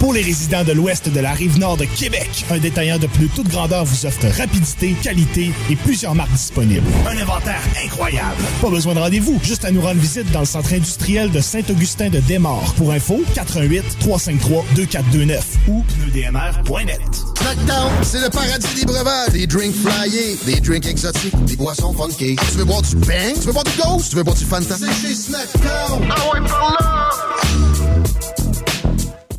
[0.00, 3.28] Pour les résidents de l'ouest de la rive nord de Québec, un détaillant de plus
[3.28, 6.86] toute grandeur vous offre rapidité, qualité et plusieurs marques disponibles.
[7.06, 8.42] Un inventaire incroyable.
[8.62, 12.08] Pas besoin de rendez-vous, juste à nous rendre visite dans le centre industriel de Saint-Augustin
[12.08, 12.72] de Desmaures.
[12.78, 17.00] Pour info, 88 353 2429 ou pneudmr.net.
[17.38, 19.28] Snackdown, c'est le paradis des breuvages.
[19.32, 22.36] Des drinks flyés, des drinks exotiques, des boissons funky.
[22.36, 23.34] Tu veux boire du bang?
[23.34, 24.08] Tu veux boire du ghost?
[24.10, 24.76] Tu veux boire du Fanta?
[24.78, 26.08] C'est chez Snackdown.
[26.08, 28.09] Ah ouais, par là!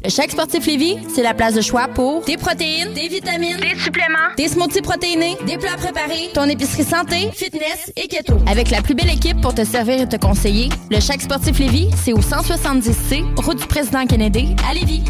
[0.03, 3.79] Le Chèque Sportif Lévis, c'est la place de choix pour des protéines, des vitamines, des
[3.79, 8.39] suppléments, des smoothies protéinés, des plats préparés, ton épicerie santé, fitness et keto.
[8.47, 11.89] Avec la plus belle équipe pour te servir et te conseiller, le Chèque Sportif Lévis,
[12.03, 15.03] c'est au 170C, route du président Kennedy, à Lévis.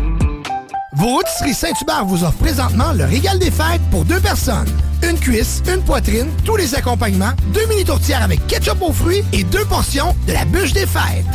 [0.92, 4.68] Vos rôtisseries Saint-Hubert vous offrent présentement le régal des fêtes pour deux personnes.
[5.10, 9.46] Une cuisse, une poitrine, tous les accompagnements, deux mini tourtières avec ketchup aux fruits et
[9.46, 11.26] deux portions de la bûche des fêtes.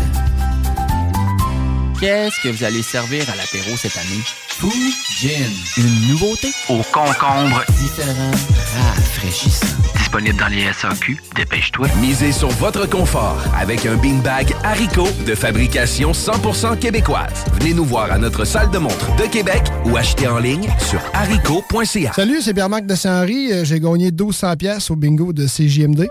[2.00, 4.20] Qu'est-ce que vous allez servir à l'apéro cette année?
[4.48, 4.70] Fou
[5.18, 5.50] Gin.
[5.78, 6.48] Une nouveauté?
[6.68, 7.62] Au concombre.
[7.78, 8.30] Différent.
[8.76, 9.66] Rafraîchissant.
[9.96, 11.16] Disponible dans les SAQ.
[11.34, 11.88] Dépêche-toi.
[12.00, 17.44] Misez sur votre confort avec un beanbag Haricot de fabrication 100% québécoise.
[17.58, 21.00] Venez nous voir à notre salle de montre de Québec ou achetez en ligne sur
[21.14, 22.12] haricot.ca.
[22.12, 23.52] Salut, c'est Pierre-Marc de Saint-Henri.
[23.52, 26.06] Euh, J'ai gagné 1200 pièces au bingo de CJMD.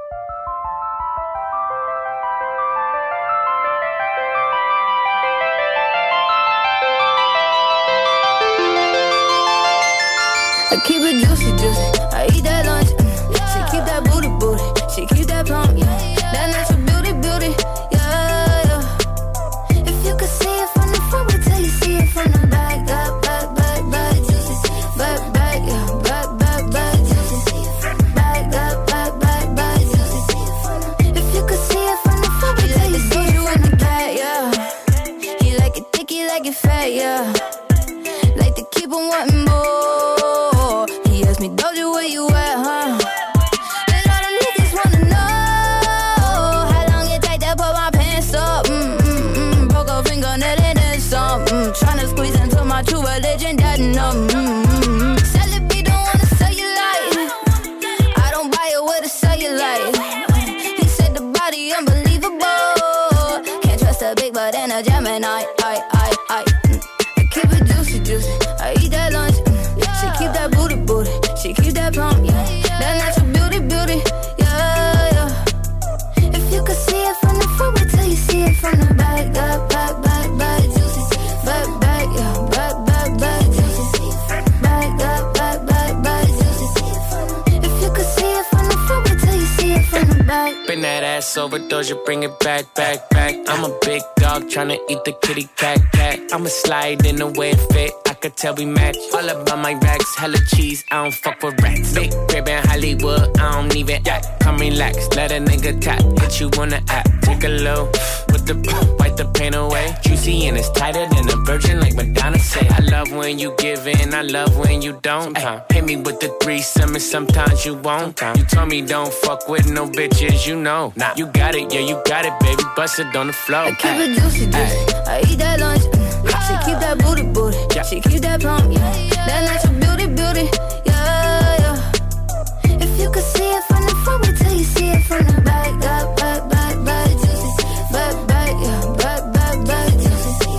[94.68, 96.20] Dog tryna eat the kitty cat, cat.
[96.32, 97.94] I'ma slide in the way it fit.
[98.08, 98.98] I could tell we match.
[99.14, 100.84] All about my racks, hella cheese.
[100.92, 101.94] I don't fuck with rats.
[101.94, 104.28] Big crib in Hollywood, I don't even act.
[104.42, 106.02] Come relax, let a nigga tap.
[106.20, 107.92] Hit you on the app, take a low
[108.32, 108.56] with the
[109.00, 109.96] wipe the pain away.
[110.04, 112.68] Juicy and it's tighter than a virgin, like Madonna say.
[112.70, 115.38] I love when you give in, I love when you don't.
[115.38, 118.22] Ay, hit me with the threesome, and sometimes you won't.
[118.22, 120.94] You told me don't fuck with no bitches, you know.
[120.96, 122.64] Nah, you got it, yeah, you got it, baby.
[122.76, 123.66] Bust it on the floor.
[123.66, 124.96] Keep it juicy, juicy.
[125.08, 125.84] I eat that lunch.
[125.84, 126.28] mm.
[126.48, 127.58] She keep that booty, booty.
[127.90, 129.26] She keep that plump, yeah.
[129.28, 130.50] That natural beauty, beauty,
[130.86, 132.82] yeah, yeah.
[132.84, 135.42] If you could see it from the front, wait till you see it from the
[135.42, 137.64] back, up, back, back, back, juicy.
[137.94, 140.54] Back, back, yeah, back, back, back, juicy.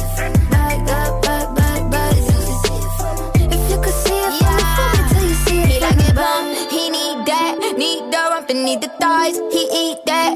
[0.51, 2.74] Back, up, back, back, back, juicy.
[3.55, 5.88] If you could see it from the front, wait till you see it He from
[5.88, 6.38] like the it back.
[6.38, 9.36] bump, he need that, need the rump and need the thighs.
[9.51, 10.36] He eat that, eat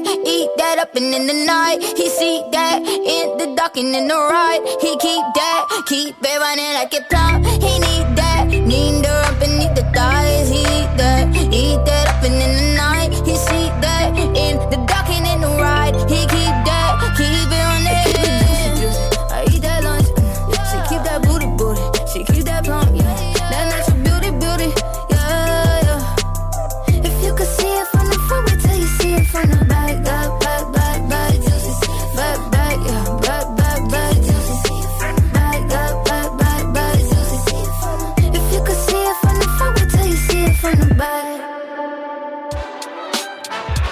[0.81, 1.79] up and in the night.
[1.95, 4.61] He see that in the dark and in the right.
[4.81, 7.43] He keep that, keep it running like it plumb.
[7.43, 8.20] He need that,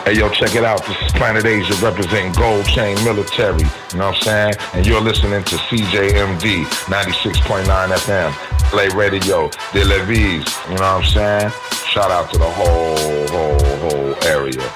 [0.10, 0.84] Hey, yo, check it out.
[0.88, 3.62] This is Planet Asia representing Gold Chain Military.
[3.92, 4.54] You know what I'm saying?
[4.74, 8.32] And you're listening to CJMD 96.9 FM.
[8.72, 10.50] Play Radio, De La Vise.
[10.68, 11.52] You know what I'm saying?
[11.92, 14.68] Shout out to the whole, whole, whole area.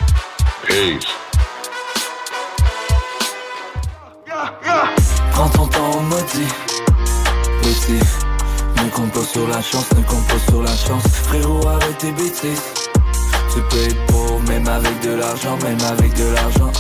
[0.68, 1.08] Peace.
[5.32, 6.54] Prends ton temps maudit
[7.64, 8.06] Petit
[8.84, 12.12] Ne compte pas sur la chance, ne compte pas sur la chance Frérot arrête tes
[12.12, 12.83] bêtises
[13.54, 16.72] Tu payes pour même avec de l'argent, même avec de l'argent.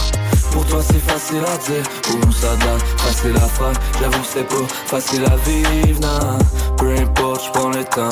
[0.51, 4.47] Pour toi c'est facile à dire, pour nous ça donne facile à faire J'avoue c'est
[4.47, 6.39] pas facile à vivre, non.
[6.77, 8.09] Peu importe, j'prends le temps.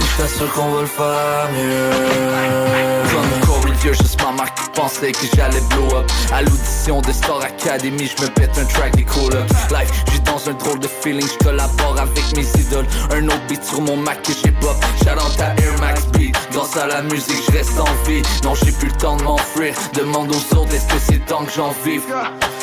[0.00, 3.47] Je t'assure qu'on va le faire mieux
[3.82, 6.10] Corey juste ma marque qui pensait que j'allais blow up.
[6.32, 9.48] À l'audition de Star Academy, je me pète un track des cool up.
[9.70, 12.86] Life, j'ai dans un drôle de feeling, je collabore avec mes idoles.
[13.12, 14.76] Un autre beat sur mon Mac que j'ai pop.
[15.04, 18.22] J'adore ta Air Max Beat Grâce à la musique, je reste en vie.
[18.44, 19.74] Non, j'ai plus le temps de m'enfuir.
[19.94, 22.02] Demande aux autres, est-ce que c'est temps que j'en vive?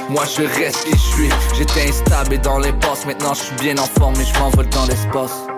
[0.10, 1.30] Moi je reste qui je suis.
[1.58, 4.70] J'étais instable et dans les passes Maintenant je suis bien en forme et je m'envole
[4.70, 5.55] dans l'espace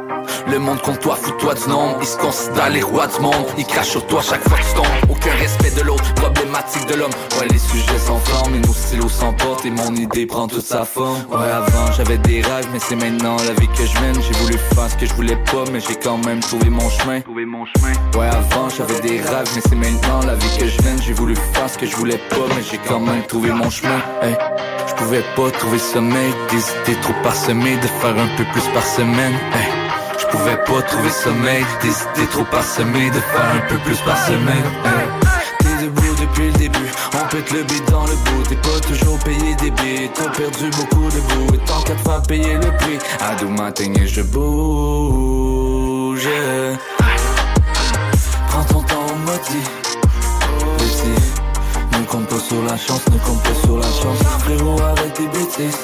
[0.48, 1.98] Le monde contre toi, fous-toi du nombre.
[2.02, 3.46] Ils se considèrent les rois du monde.
[3.58, 5.10] Ils crachent sur toi chaque fois que tu tombes.
[5.10, 7.12] Aucun respect de l'autre, problématique de l'homme.
[7.40, 9.66] Ouais, les sujets s'enflamment et nos stylos s'emportent.
[9.66, 11.20] Et mon idée prend toute sa forme.
[11.30, 14.16] Ouais, avant j'avais des rêves, mais c'est maintenant la vie que je mène.
[14.22, 17.22] J'ai voulu faire ce que je voulais pas, mais j'ai quand même trouvé mon chemin.
[17.28, 17.94] mon chemin.
[18.18, 21.02] Ouais, avant j'avais des rêves, mais c'est maintenant la vie que je mène.
[21.02, 24.00] J'ai voulu faire ce que je voulais pas, mais j'ai quand même trouvé mon chemin.
[24.22, 24.36] Hey,
[24.88, 28.86] je pouvais pas trouver sommeil, des idées trop parsemées, de faire un peu plus par
[28.86, 29.34] semaine.
[29.54, 29.68] Hey,
[30.20, 34.18] je pouvais pas trouver sommeil, des idées trop parsemées, de faire un peu plus par
[34.26, 34.64] semaine.
[35.60, 38.44] T'es debout depuis le début, on pète le beat dans le bout.
[38.50, 42.02] T'es pas toujours payé des billets, t'as perdu beaucoup de bout Et tant qu'à te
[42.02, 45.58] faire payer le prix, à matins et je bouge.
[48.50, 49.68] Prends ton temps maudit.
[50.78, 54.20] Petit, ne compte pas sur la chance, ne compte pas sur la chance.
[54.40, 55.78] Frérot avec tes bêtises.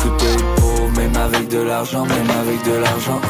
[0.00, 0.59] Tu payes
[0.96, 3.20] même avec de l'argent, même avec de l'argent.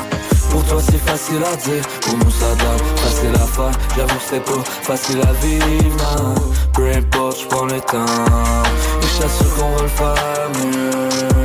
[0.50, 3.70] Pour toi c'est facile à dire, pour nous ça donne facile à faire.
[3.96, 6.34] J'avoue c'est pas facile à vivre, non.
[6.74, 8.04] Peu importe, j'prends le temps.
[9.02, 11.39] Et j't'assure qu'on va le faire mieux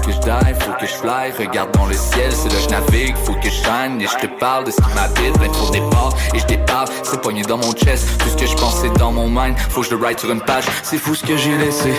[0.00, 1.30] que je die, faut que je fly.
[1.38, 3.16] Regarde dans le ciel, c'est là que je navigue.
[3.24, 5.52] Faut que je shine et je te parle de ce qui m'habite.
[5.52, 8.80] Trop départ et je déparle C'est poigné dans mon chest, tout ce que je pense
[8.80, 9.56] c'est dans mon mind.
[9.70, 11.92] Faut que je le write sur une page, c'est fou ce que j'ai laissé.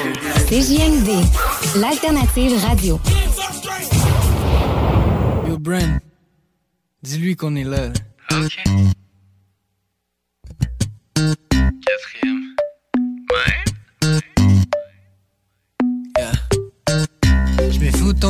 [0.47, 1.09] CJMD,
[1.75, 2.99] l'alternative radio.
[5.47, 5.99] Yo, Bren,
[7.03, 7.89] dis-lui qu'on est là.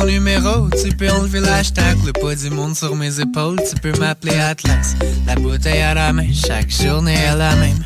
[0.02, 3.92] Ton numéro, tu peux enlever l'hashtag, le poids du monde sur mes épaules, tu peux
[3.98, 4.96] m'appeler Atlas.
[5.26, 7.82] La bouteille à la main, chaque journée est la même.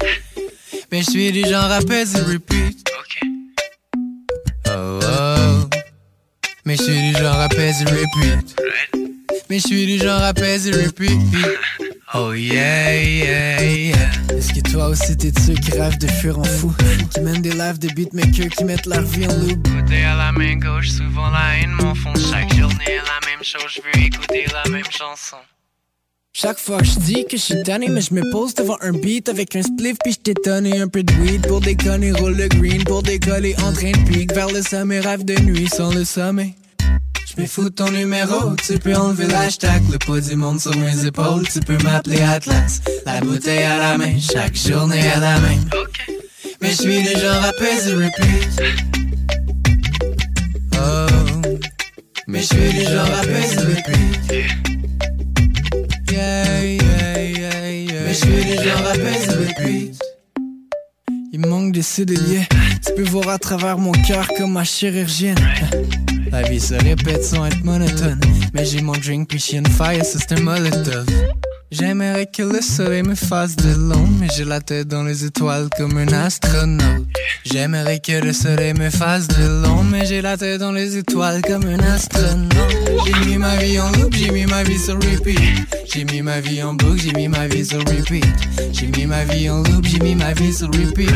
[0.91, 2.89] Mais je suis du genre à peser repeat.
[4.69, 5.69] Oh oh.
[6.65, 8.57] Mais je suis du genre à peser repeat.
[9.51, 11.11] Mais je suis du genre à peser repeat.
[12.19, 14.11] Oh yeah, yeah, yeah.
[14.31, 16.73] Est-ce que toi aussi t'es de ceux qui rêvent de fuir en fou?
[17.13, 19.69] Qui mènent des lives de beatmakers qui mettent leur vie en loop?
[19.69, 22.31] Côté à la main gauche, souvent la haine m'enfonce.
[22.31, 25.37] Chaque journée la même chose, je veux écouter la même chanson.
[26.33, 28.93] Chaque fois que je dis que je suis tanné, mais je me pose devant un
[28.93, 32.37] beat avec un spliff puis je t'étonne et un peu de weed pour déconner, roule
[32.37, 35.93] le green pour décoller en train de pique vers le sommet, rêve de nuit sans
[35.93, 36.55] le sommet.
[37.37, 40.75] Je me fous de ton numéro, tu peux enlever l'hashtag, le poids du monde sur
[40.77, 42.81] mes épaules, tu peux m'appeler Atlas.
[43.05, 45.65] La bouteille à la main, chaque journée est la même.
[46.63, 48.63] Mais je suis du genre à peser repeat.
[50.75, 51.59] Oh,
[52.27, 54.33] mais je suis du genre à peser repeat.
[56.11, 58.03] Yeah, yeah, yeah, yeah.
[58.07, 60.06] Mais je suis du genre à peser repeat.
[61.39, 62.49] Il manque des cédeliers.
[62.83, 65.37] Tu peux voir à travers mon cœur comme ma chirurgienne.
[66.33, 68.19] La vie se répète sans être monotone.
[68.55, 71.05] Mais j'ai mon drink puis j'ai fire, c'est un molotov.
[71.73, 75.69] J'aimerais que le soleil me fasse de l'ombre, mais j'ai la tête dans les étoiles
[75.77, 77.07] comme un astronaute.
[77.45, 81.43] J'aimerais que le soleil me fasse de l'ombre, mais j'ai la tête dans les étoiles
[81.43, 82.55] comme un astronaute.
[83.05, 85.41] J'ai mis ma vie en loop, j'ai mis ma vie sur repeat.
[85.93, 88.25] J'ai mis ma vie en boucle, j'ai mis ma vie sur repeat.
[88.73, 91.11] J'ai mis ma vie en loop, j'ai mis ma vie sur repeat.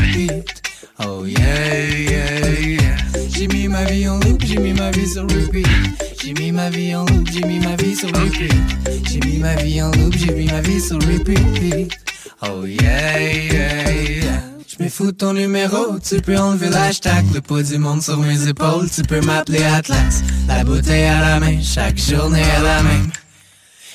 [0.99, 2.97] Oh yeah, yeah, yeah.
[3.33, 5.65] J'ai mis ma vie en loop, j'ai mis ma vie sur repeat.
[6.23, 8.53] J'ai mis ma vie en loop, j'ai mis ma vie sur repeat.
[9.09, 11.91] J'ai mis ma vie en loop, j'ai mis ma vie sur repeat.
[12.43, 14.41] Oh yeah, yeah, yeah.
[14.79, 18.87] Me fous ton numéro, tu peux enlever l'hashtag, le poids du monde sur mes épaules,
[18.89, 20.23] tu peux m'appeler Atlas.
[20.47, 23.11] La bouteille à la main, chaque journée est la même.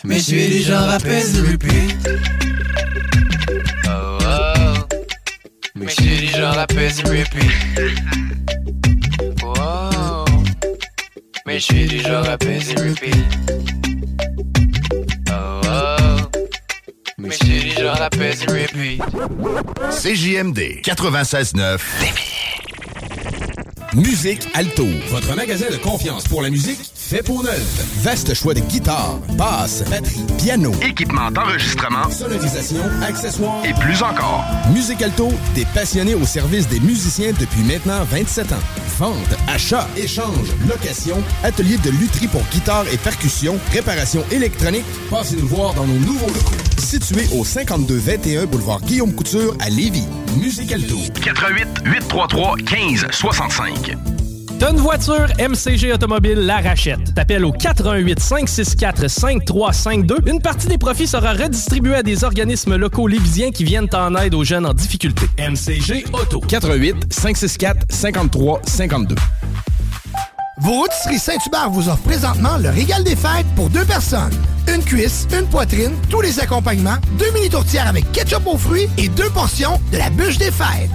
[0.03, 2.09] Mais je suis du genre à peser repeat.
[3.87, 4.97] Oh oh.
[5.77, 8.66] Mais je suis du genre à peser repeat.
[11.47, 13.15] Mais je suis du genre à peser repeat.
[15.31, 16.41] Oh oh.
[17.19, 19.01] Mais je suis du genre à peser repeat.
[19.91, 21.79] CJMD 96.9.
[23.95, 27.63] Musique Alto, votre magasin de confiance pour la musique fait pour neuf.
[28.03, 34.45] Vaste choix de guitares, basses, batteries, piano, Équipement d'enregistrement sonorisation, accessoires et plus encore.
[34.73, 38.57] Musique Alto, des passionnés au service des musiciens depuis maintenant 27 ans.
[38.99, 44.85] Vente, achat, échange, location, atelier de lutherie pour guitare et percussion, réparation électronique.
[45.09, 46.57] Passez nous voir dans nos nouveaux locaux.
[46.79, 50.09] Situé au 5221 boulevard Guillaume Couture à Lévis.
[50.41, 50.97] Musique Alto.
[51.23, 54.16] 88 833 15 65.
[54.59, 57.15] T'as une voiture, MCG Automobile la rachète.
[57.15, 60.17] T'appelles au 88 564 5352.
[60.27, 64.35] Une partie des profits sera redistribuée à des organismes locaux lévisiens qui viennent en aide
[64.35, 65.27] aux jeunes en difficulté.
[65.39, 66.41] MCG Auto.
[66.41, 69.15] 88 564 53 52.
[70.59, 74.33] Vos rôtisseries Saint-Hubert vous offrent présentement le régal des fêtes pour deux personnes.
[74.75, 79.09] Une cuisse, une poitrine, tous les accompagnements, deux mini tourtières avec ketchup aux fruits et
[79.09, 80.91] deux portions de la bûche des fêtes.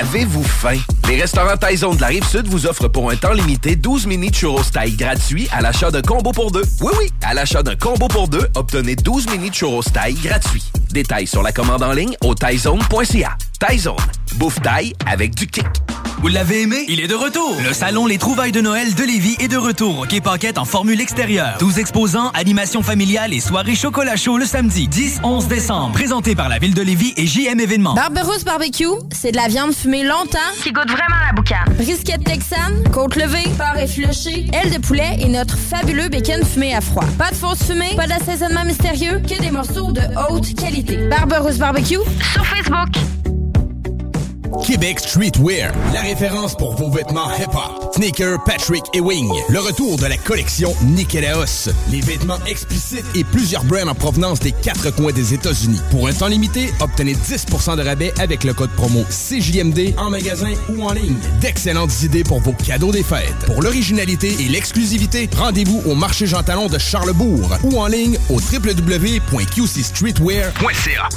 [0.00, 0.78] Avez-vous faim?
[1.08, 4.62] Les restaurants Taizone de la Rive-Sud vous offrent pour un temps limité 12 mini churros
[4.62, 6.62] taille gratuits à l'achat d'un combo pour deux.
[6.80, 10.70] Oui, oui, à l'achat d'un combo pour deux, obtenez 12 mini churros taille gratuits.
[10.90, 13.36] Détails sur la commande en ligne au taizone.ca.
[13.58, 13.96] Taizone,
[14.36, 15.66] bouffe taille avec du kick.
[16.20, 16.84] Vous l'avez aimé?
[16.88, 17.56] Il est de retour!
[17.64, 20.64] Le salon Les Trouvailles de Noël de Lévis est de retour au Quai Paquette en
[20.64, 21.56] formule extérieure.
[21.60, 25.92] 12 exposants, animation familiale et soirée chocolat chaud le samedi 10-11 décembre.
[25.92, 27.94] Présenté par la Ville de Lévis et JM Événements.
[27.94, 31.72] Barberousse Barbecue, c'est de la viande fumée longtemps qui goûte vraiment la boucane.
[31.76, 36.80] Brisquette texane, côte levée, porc effiloché, aile de poulet et notre fabuleux bacon fumé à
[36.80, 37.04] froid.
[37.16, 40.96] Pas de fausse fumée, pas d'assaisonnement mystérieux, que des morceaux de haute qualité.
[41.08, 42.00] Barberousse Barbecue
[42.32, 42.88] sur Facebook.
[44.64, 47.92] Québec Streetwear, la référence pour vos vêtements hip-hop.
[47.94, 49.28] Sneaker, Patrick et Wing.
[49.48, 51.68] Le retour de la collection Nikélaos.
[51.90, 55.80] Les vêtements explicites et plusieurs brands en provenance des quatre coins des États-Unis.
[55.90, 60.52] Pour un temps limité, obtenez 10% de rabais avec le code promo CJMD en magasin
[60.68, 61.16] ou en ligne.
[61.40, 63.34] D'excellentes idées pour vos cadeaux des fêtes.
[63.46, 68.34] Pour l'originalité et l'exclusivité, rendez-vous au marché Jean Talon de Charlebourg ou en ligne au
[68.36, 71.08] www.qcstreetwear.ca.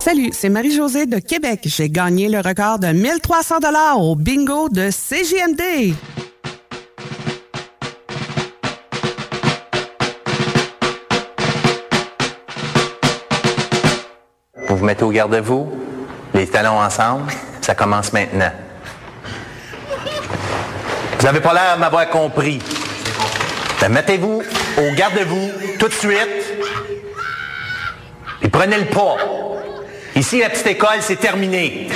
[0.00, 1.60] Salut, c'est Marie-Josée de Québec.
[1.64, 5.92] J'ai gagné le record de 1300 dollars au bingo de CJMD.
[14.68, 15.68] Vous vous mettez au garde-vous,
[16.32, 18.52] les talons ensemble, ça commence maintenant.
[21.18, 22.60] Vous n'avez pas l'air de m'avoir compris.
[23.80, 24.42] Ben, mettez-vous
[24.78, 26.54] au garde-vous tout de suite.
[28.42, 29.16] Et prenez le pas.
[30.18, 31.86] Ici, la petite école, c'est terminé.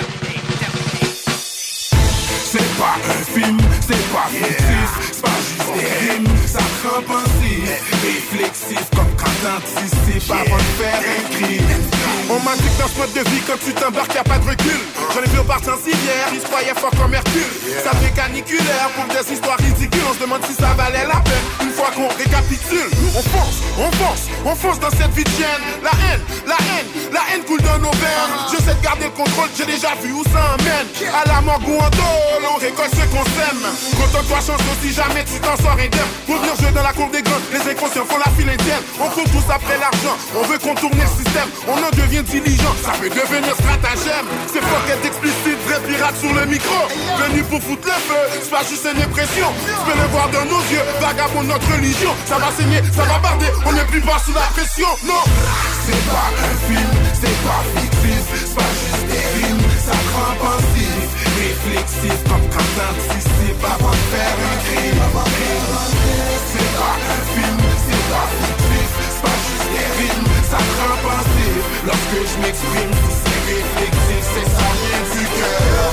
[2.45, 6.61] C'est pas un film, c'est pas fictif, c'est pas juste des rimes, ça
[7.05, 12.03] pensif, réflexif comme quand t'anticipes avant de faire un crime.
[12.31, 14.49] On m'a dit que dans ce mode de vie, quand tu t'embarques, y'a pas de
[14.49, 14.81] recul.
[15.15, 17.53] J'en ai vu au parti civière, ils se croyaient fort comme Hercule.
[17.85, 20.07] Ça fait caniculaire pour des histoires ridicules.
[20.09, 22.91] On se demande si ça valait la peine une fois qu'on récapitule.
[23.15, 25.63] On fonce, on fonce, on fonce dans cette vie de chienne.
[25.83, 28.33] La haine, la haine, la haine coule dans nos veines.
[28.51, 30.89] Je sais de garder le contrôle, j'ai déjà vu où ça emmène.
[31.13, 33.63] À la morgue ou en tôle, on récolte ce qu'on sème.
[33.99, 36.13] Quand toi change si jamais tu t'en sors indemne.
[36.27, 38.83] Pour venir jouer dans la cour des grands, les inconscients font la file indienne.
[39.01, 41.49] On court tous après l'argent, on veut contourner le système.
[41.69, 44.27] On en devient diligent, ça peut devenir stratagème.
[44.47, 46.81] C'est qu'être explicite, vrai pirate sur le micro.
[47.19, 49.49] Venu pour foutre le feu, c'est pas juste une impression.
[49.67, 52.15] Tu peux le voir dans nos yeux, vagabond notre religion.
[52.27, 54.89] Ça va saigner, ça va barder, on n'est plus pas sous la pression.
[55.05, 55.23] Non,
[55.85, 60.92] c'est pas un film, c'est pas fictif, c'est pas juste des rimes, ça crampe pensif,
[61.43, 65.03] réflexif comme quand t'anticipes avant de faire un crime.
[66.51, 71.63] C'est pas un film, c'est pas fictif, c'est pas juste des rimes, ça crampe pensif.
[71.89, 75.87] Lorsque je m'exprime, c'est réflexif, c'est ça vient du cœur.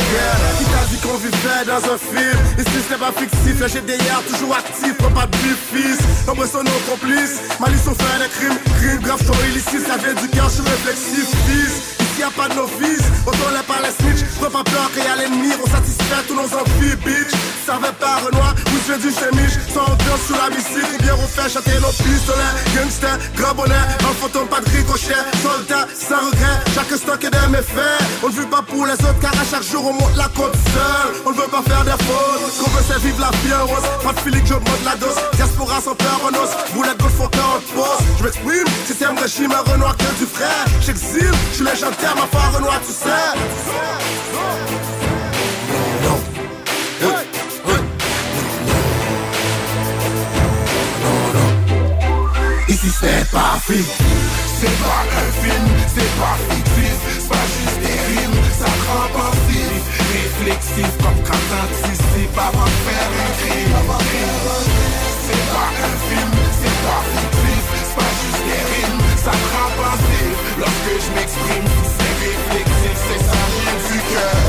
[0.57, 2.39] Qui t'a dit qu'on vivait dans un film?
[2.59, 5.37] Ici n'est pas fictif, le GDR toujours actif pas de
[5.71, 7.41] fils Nombre sont nos complices.
[7.59, 10.63] Malice au fait des crimes Crime grave, show illicite Ça vient du cœur, je suis
[10.63, 13.07] réflexif Fils Ici y'a pas de novice.
[13.25, 16.35] Autant les par les snitch Faut pas peur qu'il y a l'ennemi On satisfait tous
[16.35, 17.31] nos envies, bitch.
[17.65, 19.55] Ça va pas Renoir Oui je du chemiche.
[19.73, 22.55] Sans ambiance sous la musique Ou bien on fait chanter nos pistolets.
[22.75, 25.23] Gangster, grand bonnet Un fantôme, pas de ricochet.
[25.43, 29.19] Soldat, sans regret Chaque stock est des méfaits On ne vit pas pour les autres
[29.21, 31.99] Car à chaque jour on monte la côte seul On ne veut pas faire des
[32.03, 32.51] fautes.
[32.59, 33.87] Qu'on veut c'est vivre la vie en rose.
[34.03, 35.15] Pas de feeling, j'augmente la dose.
[35.35, 36.51] Diaspora sans peur en os.
[36.73, 41.31] Boulette faut qu'on te pose Je m'exprime, système régime un Renoir que du frère J'exile,
[41.51, 43.09] je suis légendaire ma part Renoir tu sais.
[52.67, 53.95] Ici c'est pas fictif,
[54.59, 59.81] c'est pas un film, c'est pas fictif, c'est pas juste des rimes, ça crampe pensif,
[60.13, 63.75] réflexif comme quand t'anticipes avant de faire un crime.
[65.25, 67.18] C'est pas un film, c'est pas fictif,
[74.19, 74.48] girl.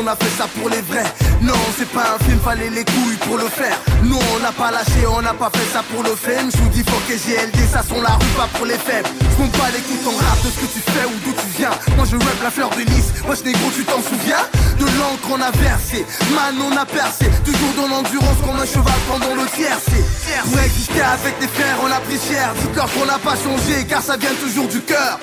[0.00, 1.04] On a fait ça pour les vrais
[1.42, 3.78] Non, c'est pas un film, fallait les couilles pour le faire.
[4.04, 6.50] Non, on n'a pas lâché, on n'a pas fait ça pour le fame.
[6.50, 9.08] Je vous dis, faut que GLD, ça sont la rue, pas pour les faibles.
[9.20, 11.48] Je compte pas les coups ton rap de ce que tu fais ou d'où tu
[11.58, 11.74] viens.
[11.96, 13.12] Moi, je rap la fleur de lys.
[13.24, 14.44] Moi, je négro, tu t'en souviens
[14.78, 16.06] De l'encre qu'on a versé.
[16.34, 17.26] Man, on a percé.
[17.44, 20.00] Toujours dans l'endurance comme un cheval pendant le tiercé.
[20.44, 22.54] Pour exister avec des frères, on a pris cher.
[22.56, 25.18] Dis-leur qu'on n'a pas changé, car ça vient toujours du cœur.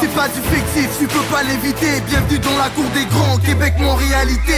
[0.00, 2.00] C'est pas du fictif, tu peux pas l'éviter.
[2.06, 4.52] Bienvenue dans la cour des grands, Québec, mon réalité.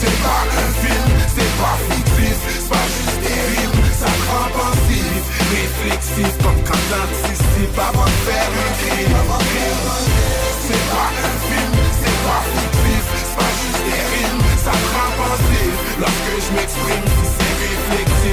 [0.00, 4.48] C'est pas un film, c'est pas fictif C'est pas juste des rimes, ça te rend
[4.56, 9.16] pensif Réflexif comme quand t'anticipes avant de faire un crime
[10.66, 15.12] C'est pas un film, c'est pas fictif C'est pas juste des rimes, ça te rend
[15.20, 17.35] pensif Lorsque je m'exprime,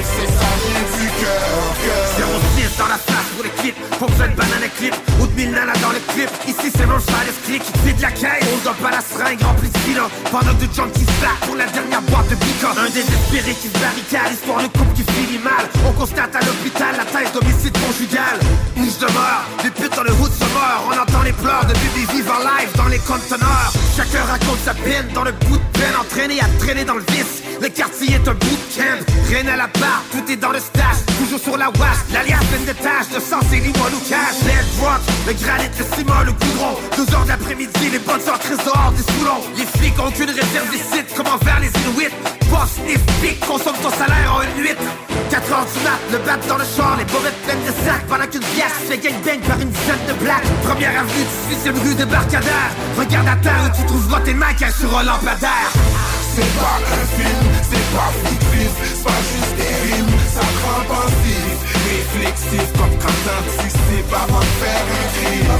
[0.02, 5.26] si c'est du cœur 06 dans la face pour les je une banane clip Ou
[5.26, 8.64] de mille nanas dans les clips Ici c'est non sale clic Vide la caisse On
[8.64, 11.66] doit pas la seringue remplie de stylo Pendant que gens qui se battent pour la
[11.66, 15.64] dernière boîte de bico Un désespéré qui se barricade Histoire de couple qui finit mal.
[15.86, 18.36] On constate à l'hôpital la taille d'homicide conjugal.
[18.76, 20.84] Mouche de mort Des putes dans le hood se meurent.
[20.88, 23.72] On entend les pleurs de bébés vivants live dans les conteneurs.
[23.96, 27.43] Chacun raconte sa peine dans le bout de peine Entraîné à traîner dans le vice
[27.60, 30.58] Le quartier est un bout de camp Rien à la barre, tout est dans le
[30.58, 33.08] stage Toujours sur la wash, l'alias pleine de tâches.
[33.14, 34.42] De sang, c'est limon ou cash.
[34.44, 36.76] L'air rock, le granit, le ciment, le goudron.
[36.96, 40.78] Deux heures d'après-midi, les bonnes heures trésors des soulons Les flics ont qu'une réserve des
[40.78, 42.12] sites Comme envers les Inuits?
[42.50, 44.76] Boss, sniff, pique, consomme ton salaire en une nuit
[45.30, 46.96] 4 heures du mat, le bat dans le char.
[46.98, 50.50] Les bobettes pleines de sacs Pendant qu'une pièce fait gangbang par une dizaine de blagues
[50.64, 52.70] Première avenue du 6 rue de Barcadère.
[52.98, 55.72] Regarde à terre tu trouves tes mains sur un lampadaire
[56.34, 60.82] C'est pas un film, c'est pas fictif C'est pas juste des rimes, ça te rend
[60.82, 61.54] pensif
[61.86, 65.54] Réflexif comme quand t'anticipes avant de faire un crime.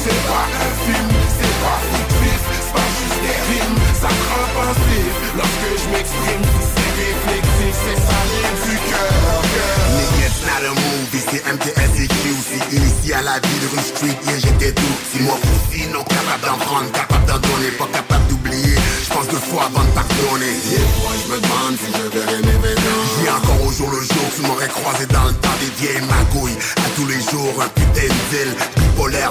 [0.00, 4.48] C'est pas un film, c'est pas fictif C'est pas juste des rimes, ça te rend
[4.56, 8.20] pensif Lorsque je m'exprime, c'est réflexif C'est ça
[8.64, 9.36] du cœur
[9.96, 12.15] Nigga, it's not a movie, c'est C'est
[12.76, 16.44] initié à la vie de rue street, yeah, j'étais tout Si moi aussi, non capable
[16.46, 20.52] d'en prendre, capable d'en donner Pas capable d'oublier, je pense deux fois avant de pardonner.
[20.52, 23.06] Et moi je me demande si je verrai mes vêtements.
[23.16, 26.58] J'y encore au jour le jour, tu m'aurais croisé dans le temps des vieilles magouilles.
[26.76, 29.30] À tous les jours, un putain de deal Bipolaire,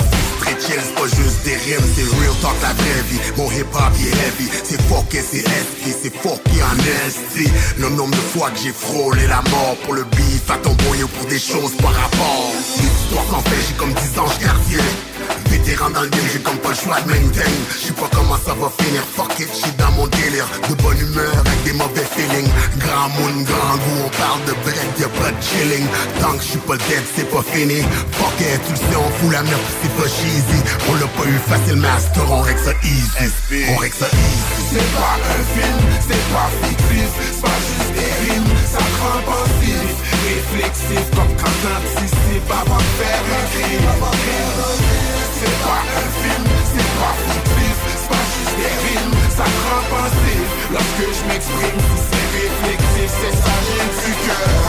[0.60, 3.20] chill, c'est pas juste des rimes C'est real talk, la vraie vie.
[3.38, 4.50] Mon hip-hop, est heavy.
[4.64, 6.78] C'est fucké, c'est esti, c'est fucké en
[7.08, 10.74] esti Le nombre de fois que j'ai frôlé la mort Pour le beef, à ton
[10.88, 12.52] boyau pour des choses par rapport.
[12.78, 15.15] Des histoires qu'en fait, j'ai comme 10 anges gardiens
[15.50, 17.52] Vétéran dans le game, j'ai comme pas le choix de maintain.
[17.70, 20.48] Je sais pas comment ça va finir, fuck it, j'suis dans mon délire.
[20.70, 22.52] De bonne humeur avec des mauvais feelings.
[22.78, 25.86] Grand monde, grand goût, on parle de break, y'a pas de chilling.
[26.22, 27.82] Tant que j'suis pas dead, c'est pas fini.
[28.18, 30.60] Fuck it, tu le sais, on fout la merde, c'est pas cheesy.
[30.90, 33.66] On l'a pas eu facile, master, on règle ça easy.
[33.70, 34.66] On règle ça easy.
[34.72, 37.10] C'est pas un film, c'est pas fictif.
[37.16, 42.92] C'est pas juste des rimes, ça te rend pensif Réflexif comme quand t'anticipes avant de
[42.98, 45.05] faire un crime
[45.46, 49.86] C'est pas un film, c'est pas fictif C'est pas juste des rimes, ça te rend
[49.94, 54.66] pensif Lorsque je m'exprime, c'est réflexif C'est ça, vient du cœur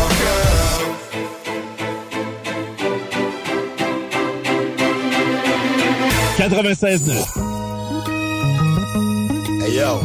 [6.39, 7.13] 96.9.
[9.65, 10.01] Hey yo.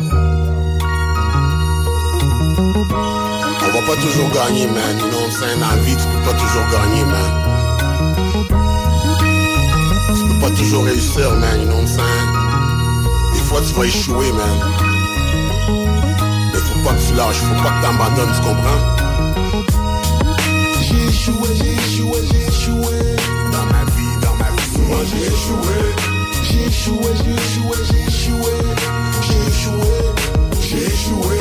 [3.63, 4.97] On va pas toujours gagner, man.
[4.97, 7.50] You know what I'm la vie, tu peux pas toujours gagner, man.
[10.61, 11.59] Toujours réussir, man.
[11.59, 12.29] You know what I'm saying?
[13.33, 14.57] Des fois, tu vas échouer, man.
[16.53, 18.81] Mais faut pas que tu lâches, faut pas que t'abandonnes, tu comprends?
[20.85, 22.95] J'ai échoué, j'ai échoué, j'ai échoué.
[23.51, 25.77] Dans ma vie, dans ma vie, moi j'ai échoué.
[26.47, 28.53] J'ai échoué, j'ai échoué, j'ai échoué.
[29.25, 29.93] J'ai échoué,
[30.67, 31.37] j'ai échoué.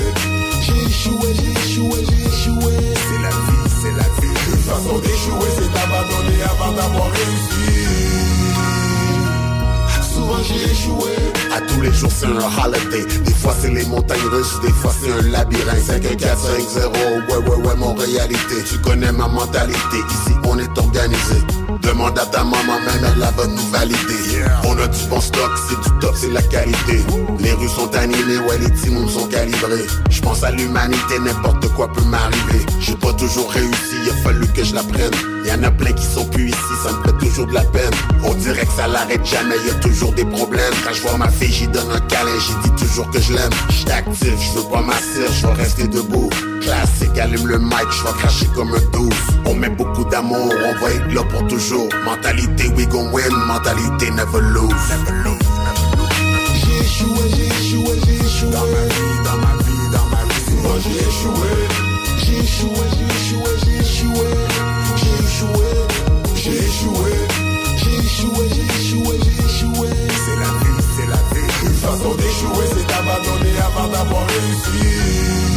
[0.64, 2.72] J'ai échoué, j'ai échoué, j'ai échoué.
[3.08, 4.36] C'est la vie, c'est la vie.
[4.52, 8.29] Une façon d'échouer, c'est d'abandonner avant d'avoir réussi.
[10.30, 11.10] Souvent j'ai échoué.
[11.52, 13.04] À tous les jours c'est un holiday.
[13.24, 15.82] Des fois c'est les montagnes russes, des fois c'est un labyrinthe.
[15.82, 16.92] 5 1 4 5 0.
[17.28, 18.62] Ouais ouais ouais mon réalité.
[18.68, 19.96] Tu connais ma mentalité.
[19.96, 21.36] Ici on est organisé.
[21.82, 24.44] Demande à ta maman, même elle la bonne nous valider.
[24.64, 27.04] On a du bon stock, c'est du top, c'est la qualité.
[27.40, 29.86] Les rues sont animées, ouais, les timons sont calibrés.
[30.10, 32.66] Je pense à l'humanité, n'importe quoi peut m'arriver.
[32.80, 35.10] J'ai pas toujours réussi, il a fallu que je l'apprenne.
[35.50, 37.90] Y en a plein qui sont plus ici, ça me fait toujours de la peine.
[38.22, 40.72] On dirait que ça l'arrête jamais, y a toujours des problèmes.
[40.84, 43.50] Quand je vois ma fille, j'y donne un câlin, j'y dis toujours que je l'aime.
[43.68, 46.30] J'suis actif, je veux pas m'asseoir, je vais rester debout.
[46.60, 49.14] Classique, allume le mic, je vais cracher comme un douce.
[49.44, 51.88] On met beaucoup d'amour, on va être là pour toujours.
[52.04, 54.70] Mentalité, we gon' win, mentalité, never lose.
[54.70, 55.48] Never lose.
[56.54, 58.50] J'ai échoué, j'ai échoué, j'ai échoué.
[58.52, 60.96] Dans ma vie, dans ma vie, dans ma vie.
[60.96, 61.48] Échoué.
[62.18, 63.59] J'ai échoué, j'ai échoué, j'ai échoué.
[66.80, 67.10] Échoué.
[67.76, 69.88] J'ai échoué, j'ai échoué, j'ai échoué.
[70.24, 71.66] C'est la vie, c'est la vie.
[71.66, 75.49] Une façon d'échouer, c'est d'abandonner avant d'avoir réussi.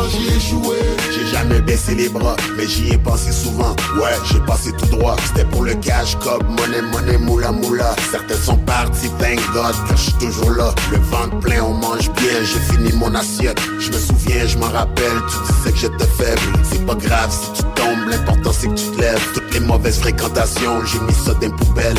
[0.00, 0.76] Souvent j'ai échoué.
[1.12, 3.74] J'ai jamais baissé les bras, mais j'y ai pensé souvent.
[4.00, 5.16] Ouais, j'ai passé tout droit.
[5.26, 7.94] C'était pour le cash, cob, monnaie, monnaie, moula, moula.
[8.10, 10.74] Certains sont partis, thank God, que je suis toujours là.
[10.90, 13.60] Le ventre plein, on mange bien, j'ai fini mon assiette.
[13.78, 16.58] Je me souviens, je m'en rappelle, tu disais que j'étais faible.
[16.62, 19.32] C'est pas grave si tu tombes, l'important c'est que tu te lèves.
[19.34, 21.96] Toutes les mauvaises fréquentations, j'ai mis ça dans poubelle.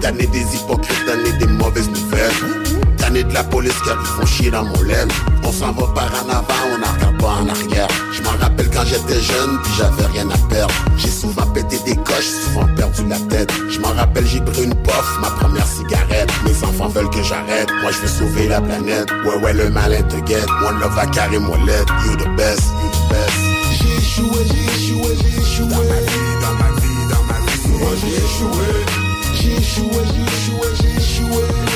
[0.00, 2.32] Tanné des hypocrites, tanné des mauvaises nouvelles.
[2.98, 5.08] Tanné de la police car ils font chier dans mon laine.
[5.44, 7.88] On s'en va par en avant, on regarde en arrière.
[8.12, 10.74] Je m'en rappelle quand j'étais jeune, puis j'avais rien à perdre.
[10.96, 13.52] J'ai souvent pété des coches, souvent perdu la tête.
[13.70, 16.30] Je m'en rappelle, j'ai pris une puff, ma première cigarette.
[16.44, 19.10] Mes enfants veulent que j'arrête, moi je veux sauver la planète.
[19.24, 20.48] Ouais, ouais, le malin te guette.
[20.66, 21.88] One love à carré molette.
[22.06, 23.36] You the best, you the best.
[23.78, 25.68] J'ai échoué, j'ai échoué, j'ai échoué.
[25.68, 27.58] Dans ma vie, dans ma vie, dans ma vie.
[27.62, 28.68] Souvent j'ai échoué.
[29.34, 31.73] J'ai échoué, j'ai échoué, j'ai échoué.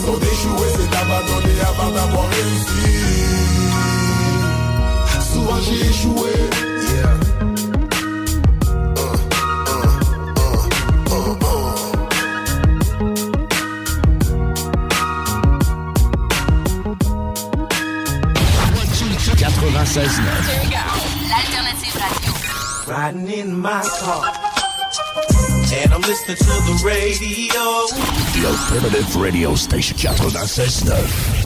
[0.00, 2.90] Façon d'échouer, c'est d'abandonner avant d'avoir réussi.
[5.32, 6.30] Souvent j'ai échoué.
[6.92, 7.14] Yeah.
[8.96, 9.58] Uh, uh,
[11.10, 11.70] uh, uh.
[19.36, 20.30] 96.9.
[21.28, 22.32] L'alternative radio.
[22.86, 24.49] Riding in my car.
[25.72, 27.86] And I'm listening to the radio.
[28.34, 31.39] The Alternative Radio Station 96.9.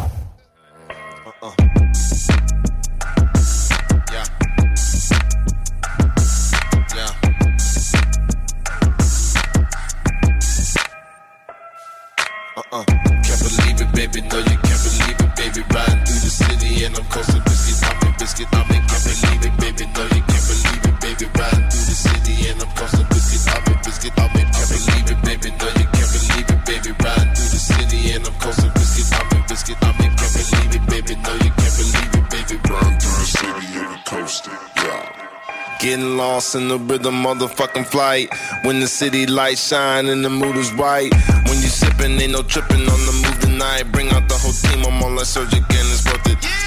[36.55, 38.29] in the rhythm, motherfucking flight.
[38.63, 41.13] When the city lights shine and the mood is right.
[41.47, 43.85] When you sipping, ain't no tripping on the move tonight.
[43.93, 46.64] Bring out the whole team, I'm on like surgic and it's worth it.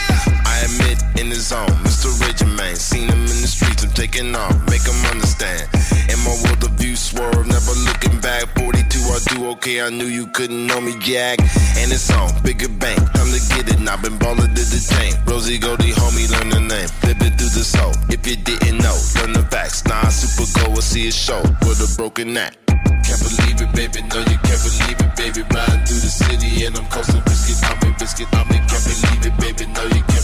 [1.18, 2.14] In the zone, Mr.
[2.22, 2.48] Rigid.
[2.78, 5.66] Seen him in the streets, I'm taking off, make him understand.
[6.14, 8.46] In my world of view, swerve, never looking back.
[8.60, 11.40] 42, I do okay, I knew you couldn't know me, Jack.
[11.78, 13.80] And it's on, bigger bang, time to get it.
[13.80, 15.14] Now been ballin' to the chain.
[15.26, 16.90] Rosie Goldie, homie, learn the name.
[17.04, 17.94] Living through the soul.
[18.10, 19.86] If you didn't know, learn the facts.
[19.86, 22.58] Nah, super go, I see a show with a broken act.
[22.68, 24.02] Can't believe it, baby.
[24.14, 25.42] No, you can't believe it, baby.
[25.50, 27.58] Riding through the city and I'm coasting biscuit.
[27.64, 28.28] I'm in biscuit.
[28.34, 28.62] I'm in.
[28.68, 29.66] Can't believe it, baby.
[29.74, 30.17] No, you can't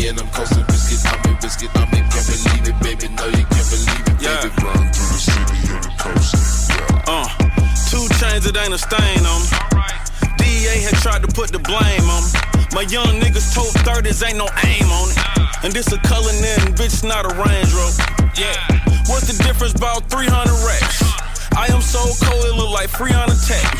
[0.00, 1.00] the and I'm coasting biscuit.
[1.12, 1.70] I'm in biscuit.
[1.74, 2.04] I'm in.
[2.08, 3.06] Can't believe it, baby.
[3.14, 4.40] No, you can't believe it, yeah.
[4.40, 4.54] baby.
[4.64, 6.40] Riding through the city and I'm coasting.
[7.06, 7.28] Uh,
[7.90, 9.48] two chains, it ain't a stain on me.
[10.38, 12.30] DEA had tried to put the blame on me.
[12.72, 15.18] My young niggas told 30s ain't no aim on it.
[15.64, 18.04] And this a color in, bitch, not a Range Rover.
[18.38, 18.56] Yeah.
[19.10, 20.30] What's the difference about 300
[20.64, 21.02] racks?
[21.56, 23.74] I am so cold, it look like Freon attack.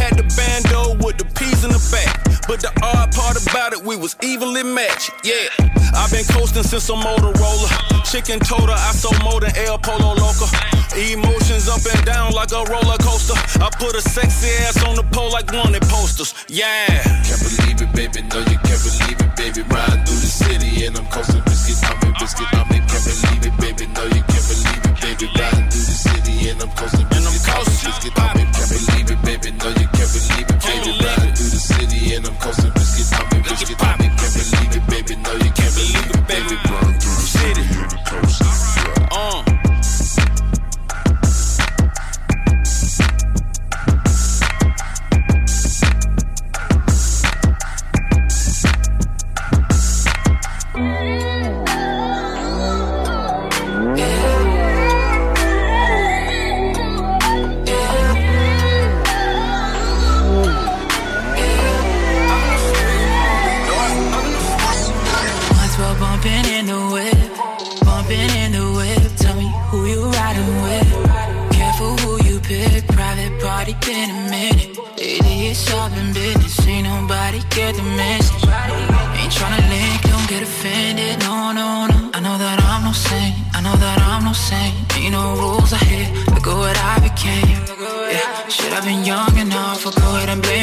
[0.00, 2.24] Had the bando with the peas in the back.
[2.48, 5.12] But the odd part about it, we was evenly matched.
[5.22, 5.52] Yeah.
[5.92, 7.68] I've been coasting since a Motorola.
[8.10, 10.48] Chicken total, I sold more than El Polo Loca.
[10.96, 13.36] Emotions up and down like a roller coaster.
[13.62, 16.34] I put a sexy ass on the pole like wanted posters.
[16.48, 16.88] Yeah.
[17.22, 18.22] Can't believe it, baby.
[18.26, 19.62] No, you can't believe it, baby.
[19.68, 21.78] Riding through the city and I'm coasting biscuit.
[21.84, 22.48] I'm in biscuit.
[22.56, 22.82] I'm in.
[22.88, 23.84] Can't believe it, baby.
[23.94, 25.26] No, you can't believe it, baby.
[25.38, 27.46] Riding through the city and I'm coasting biscuit.
[27.54, 28.12] I'm in biscuit.
[28.18, 28.48] I'm in.
[28.50, 29.19] Can't believe it,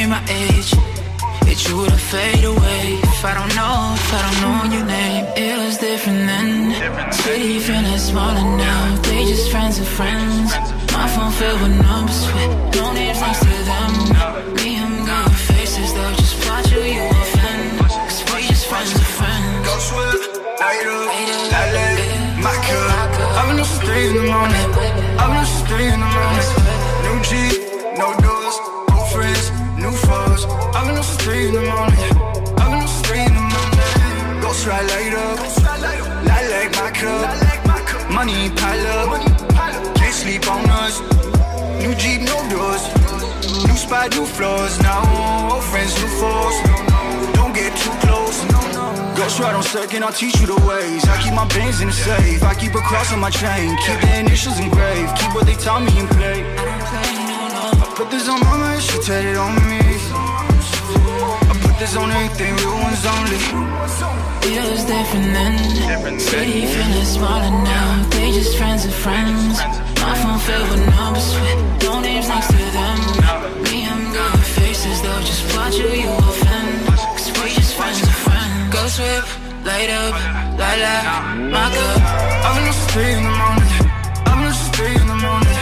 [0.10, 0.72] my age.
[1.49, 5.26] It's you to fade away if I don't know, if I don't know your name.
[5.36, 7.12] It was different then.
[7.12, 8.95] City feeling smaller now.
[9.03, 10.51] They just friends of friends.
[10.93, 13.91] My phone filled with numbers with no names next to them.
[14.55, 17.80] Me, I'm got faces, they'll just watch who you offend.
[17.80, 19.68] Cause we just friends of friends.
[19.68, 21.08] Go swift, light up,
[21.53, 21.99] light light,
[22.45, 23.12] my cup.
[23.39, 24.68] I've been up since three in the morning.
[25.20, 26.49] I've been up since three in the morning.
[27.05, 27.32] New G,
[27.97, 28.58] no doors,
[29.88, 30.45] new foes.
[30.45, 32.11] Been up since three in the morning.
[32.59, 34.41] Been up since three in the morning.
[34.41, 35.38] Ghost ride light up,
[36.29, 38.11] light like my cup.
[38.11, 39.09] Money pile up,
[39.95, 40.95] can't sleep on us.
[41.81, 42.83] New Jeep, no doors.
[43.67, 44.79] New spot, new floors.
[44.81, 45.01] Now
[45.53, 46.55] old friends, new foes.
[47.38, 48.38] Don't get too close.
[49.17, 51.03] Ghost ride on second, I'll teach you the ways.
[51.07, 52.43] I keep my bands in the safe.
[52.43, 53.75] I keep a cross on my chain.
[53.85, 55.17] Keep the initials engraved.
[55.17, 56.66] Keep what they tell me and play.
[57.98, 59.82] I put this on mama and she tatted on me.
[59.82, 63.41] I put this on everything, real ones only.
[64.54, 66.20] It was different then.
[66.20, 68.06] City feeling smaller now.
[68.14, 69.58] They just friends of friends.
[69.98, 71.58] My phone filled with numbers with
[71.89, 72.98] no names next to them.
[73.66, 76.86] Me, I'm got faces, they'll just watch who you offend.
[77.18, 78.74] Cause we just friends of friends.
[78.78, 79.26] Go swip,
[79.66, 80.14] light up,
[80.54, 81.98] light up, my cup.
[82.45, 83.74] I've been up since three in the morning.
[84.30, 85.58] I've been up since three in the morning.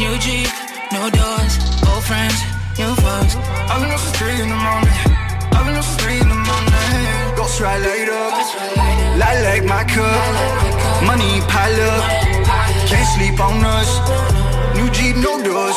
[0.00, 1.54] New Jeep, no doors,
[1.88, 2.38] old friends,
[2.78, 3.36] new foes.
[3.70, 4.98] I've been up since three in the morning.
[5.52, 7.36] I've been up since three in the morning.
[7.36, 8.32] Ghost ride light up,
[9.18, 11.04] light like my cup.
[11.06, 12.04] Money pile up,
[12.88, 13.90] can't sleep on us.
[14.76, 15.76] New Jeep, no doors.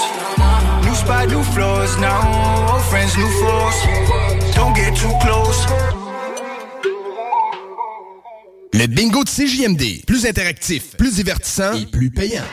[0.86, 1.98] New spot, new floors.
[2.00, 4.56] Now old friends, new foes.
[4.56, 5.66] Don't get too close.
[8.74, 10.06] Le bingo de CJMD.
[10.06, 12.46] Plus interactif, plus divertissant et plus payant.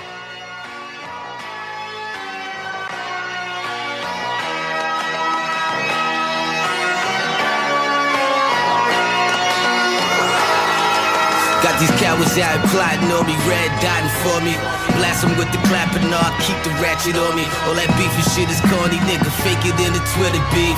[11.64, 14.52] Got these cowards out plotting on me, red dotting for me.
[15.00, 17.48] Blast them with the clapping, no, I keep the ratchet on me.
[17.64, 19.32] All that beef and shit is corny, nigga.
[19.40, 20.76] Fake it in the Twitter beef.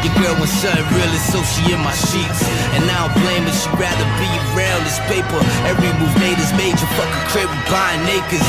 [0.00, 2.40] Your girl when something real so she in my sheets.
[2.72, 5.36] And I don't blame her, she'd rather be around this paper.
[5.68, 8.48] Every move made is major, fucking crib buying acres.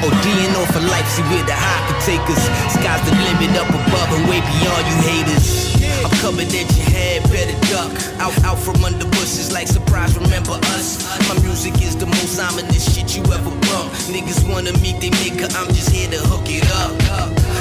[0.00, 2.40] Oh, ODing off for life, see where the high could take us.
[2.72, 5.71] Sky's the limit up above and way beyond you haters.
[6.02, 7.90] I'm coming at your head, better duck.
[8.18, 11.06] Out, out from under bushes like surprise, remember us.
[11.28, 13.86] My music is the most ominous shit you ever bump.
[14.10, 16.90] Niggas wanna meet they maker, I'm just here to hook it up.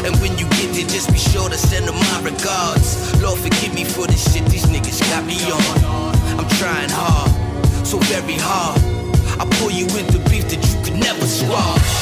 [0.05, 3.13] And when you get there, just be sure to send them my regards.
[3.21, 6.17] Lord, forgive me for the shit these niggas got me on.
[6.41, 7.29] I'm trying hard,
[7.85, 8.81] so very hard.
[9.37, 11.93] I pull you into beef that you could never squash.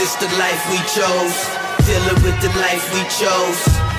[0.00, 1.36] This the life we chose,
[1.84, 3.93] dealing with the life we chose.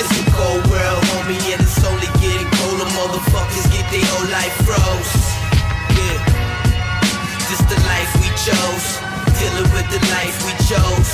[0.00, 2.88] It's a cold world, homie, and it's only getting colder.
[2.96, 5.12] Motherfuckers get their whole life froze.
[5.96, 6.18] Yeah,
[7.48, 8.86] this the life we chose,
[9.38, 11.12] dealing with the life we chose.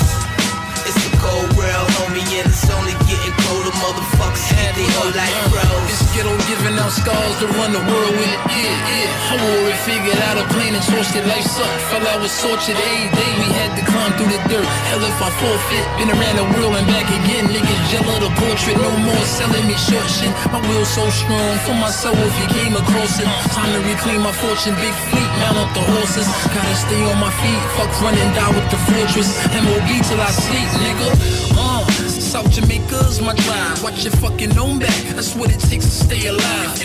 [0.87, 3.75] It's cold world, homie, and it's only getting colder.
[3.83, 5.87] Motherfuckers uh, get their whole life froze.
[5.91, 8.39] This ghetto giving out scars to run the world with.
[8.51, 9.33] Yeah, yeah.
[9.33, 11.27] I wore it, figured out a plan and torched it.
[11.27, 11.83] Life sucked.
[11.91, 13.31] Fell out with tortured every day.
[13.43, 14.69] We had to climb through the dirt.
[14.89, 15.85] Hell if I forfeit.
[16.01, 17.45] Been around the world and back again.
[17.53, 18.77] Niggas of the portrait.
[18.79, 20.33] No more selling me short shit.
[20.53, 23.29] My will so strong for myself if you came across it.
[23.53, 24.75] Time to reclaim my fortune.
[24.81, 26.27] Big fleet, mount up the horses.
[26.55, 27.61] Gotta stay on my feet.
[27.77, 29.29] Fuck running down with the fortress.
[29.53, 31.08] MOB till I sleep, nigga.
[31.57, 33.83] Uh, South Jamaica's my drive.
[33.83, 35.03] Watch your fucking own back.
[35.17, 36.81] That's what it takes to stay alive.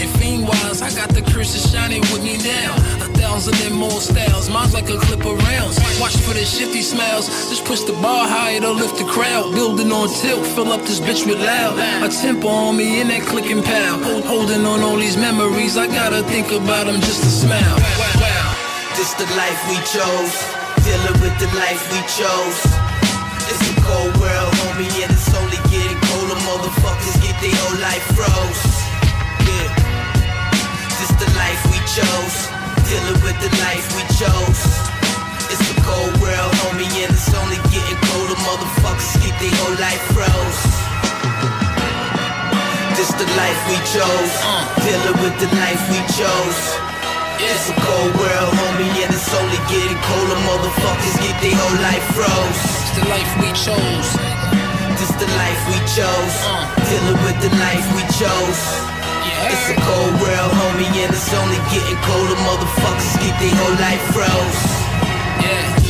[0.00, 2.74] And fiend wise, I got the curse of shining with me now.
[3.04, 5.78] A thousand and more styles, mine's like a clip of rounds.
[6.00, 9.54] Watch for the shifty smiles, just push the bar higher to lift the crowd.
[9.54, 11.78] Building on tilt, fill up this bitch with loud.
[12.02, 13.62] A tempo on me in that clicking.
[13.62, 17.76] Hold, holding on all these memories, I gotta think about them just to smile.
[18.96, 20.34] This the life we chose,
[20.84, 22.81] dealing with the life we chose.
[23.52, 26.40] It's a cold world, homie, and it's only getting colder.
[26.48, 28.64] Motherfuckers get their whole life froze.
[29.44, 29.68] Yeah,
[30.96, 32.48] this the life we chose,
[32.88, 34.60] dealing with the life we chose.
[35.52, 38.40] It's a cold world, homie, and it's only getting colder.
[38.40, 40.60] Motherfuckers get their whole life froze.
[42.96, 44.32] This the life we chose,
[44.80, 46.60] dealing with the life we chose.
[47.36, 50.40] It's a cold world, homie, and it's only getting colder.
[50.48, 52.81] Motherfuckers get their whole life froze.
[52.94, 54.08] The life we chose.
[54.98, 56.36] This the life we chose.
[56.44, 56.68] Uh.
[56.88, 58.62] Dealing with the life we chose.
[59.48, 62.36] It's a cold world, homie, and it's only getting colder.
[62.48, 64.62] Motherfuckers keep their whole life froze.
[65.44, 65.81] Yeah.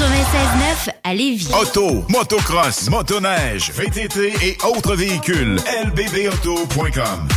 [0.00, 1.48] 96.9 à Lévis.
[1.52, 5.56] Auto, motocross, motoneige, VTT et autres véhicules.
[5.84, 7.28] lbbauto.com.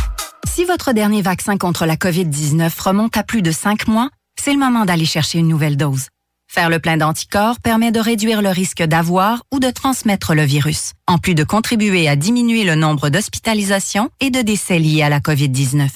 [0.48, 4.08] Si votre dernier vaccin contre la COVID-19 remonte à plus de cinq mois,
[4.40, 6.06] c'est le moment d'aller chercher une nouvelle dose.
[6.50, 10.92] Faire le plein d'anticorps permet de réduire le risque d'avoir ou de transmettre le virus,
[11.06, 15.20] en plus de contribuer à diminuer le nombre d'hospitalisations et de décès liés à la
[15.20, 15.90] COVID-19.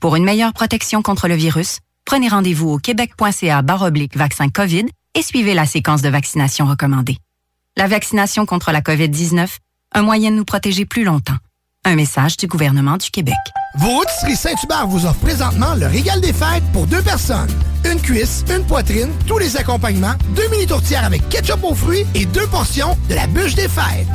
[0.00, 5.22] Pour une meilleure protection contre le virus, prenez rendez-vous au québec.ca baroblique vaccin COVID et
[5.22, 7.18] suivez la séquence de vaccination recommandée.
[7.76, 9.48] La vaccination contre la COVID-19,
[9.92, 11.36] un moyen de nous protéger plus longtemps.
[11.84, 13.34] Un message du gouvernement du Québec.
[13.76, 17.50] Vos rôtisseries Saint-Hubert vous offrent présentement le régal des fêtes pour deux personnes.
[17.84, 22.24] Une cuisse, une poitrine, tous les accompagnements, deux mini tourtières avec ketchup aux fruits et
[22.24, 24.06] deux portions de la bûche des fêtes.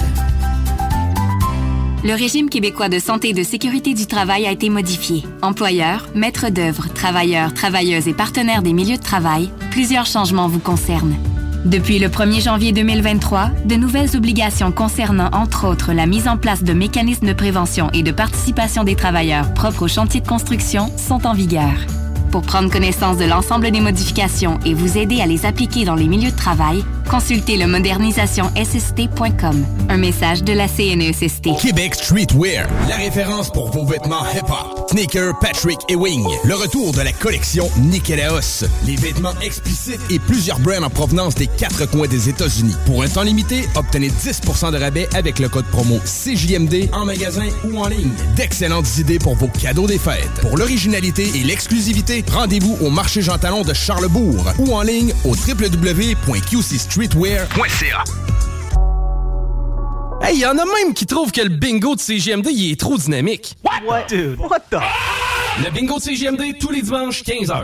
[2.02, 5.26] Le régime québécois de santé et de sécurité du travail a été modifié.
[5.41, 11.18] Employeurs, maîtres d'œuvre, travailleurs, travailleuses et partenaires des milieux de travail, plusieurs changements vous concernent.
[11.66, 16.64] Depuis le 1er janvier 2023, de nouvelles obligations concernant entre autres la mise en place
[16.64, 21.28] de mécanismes de prévention et de participation des travailleurs propres aux chantiers de construction sont
[21.28, 21.74] en vigueur.
[22.32, 26.07] Pour prendre connaissance de l'ensemble des modifications et vous aider à les appliquer dans les
[26.07, 29.65] milieux de travail, consultez le modernisationsst.com.
[29.89, 31.49] Un message de la CNESST.
[31.59, 34.91] Québec Streetwear, la référence pour vos vêtements hip-hop.
[34.91, 36.25] Sneaker, Patrick et Wing.
[36.43, 38.65] Le retour de la collection Nikélaos.
[38.86, 42.75] Les vêtements explicites et plusieurs brands en provenance des quatre coins des États-Unis.
[42.86, 47.47] Pour un temps limité, obtenez 10% de rabais avec le code promo CJMD en magasin
[47.65, 48.11] ou en ligne.
[48.36, 50.30] D'excellentes idées pour vos cadeaux des fêtes.
[50.41, 55.36] Pour l'originalité et l'exclusivité, rendez-vous au marché Jean Talon de Charlebourg ou en ligne au
[55.36, 58.03] www.qcstreetwear.ca.
[60.22, 62.97] Hey, y en a même qui trouvent que le bingo de CGMD il est trop
[62.97, 63.55] dynamique.
[63.88, 64.07] What?
[64.09, 64.76] Dude, what the?
[65.63, 67.63] Le bingo de CGMD tous les dimanches 15h.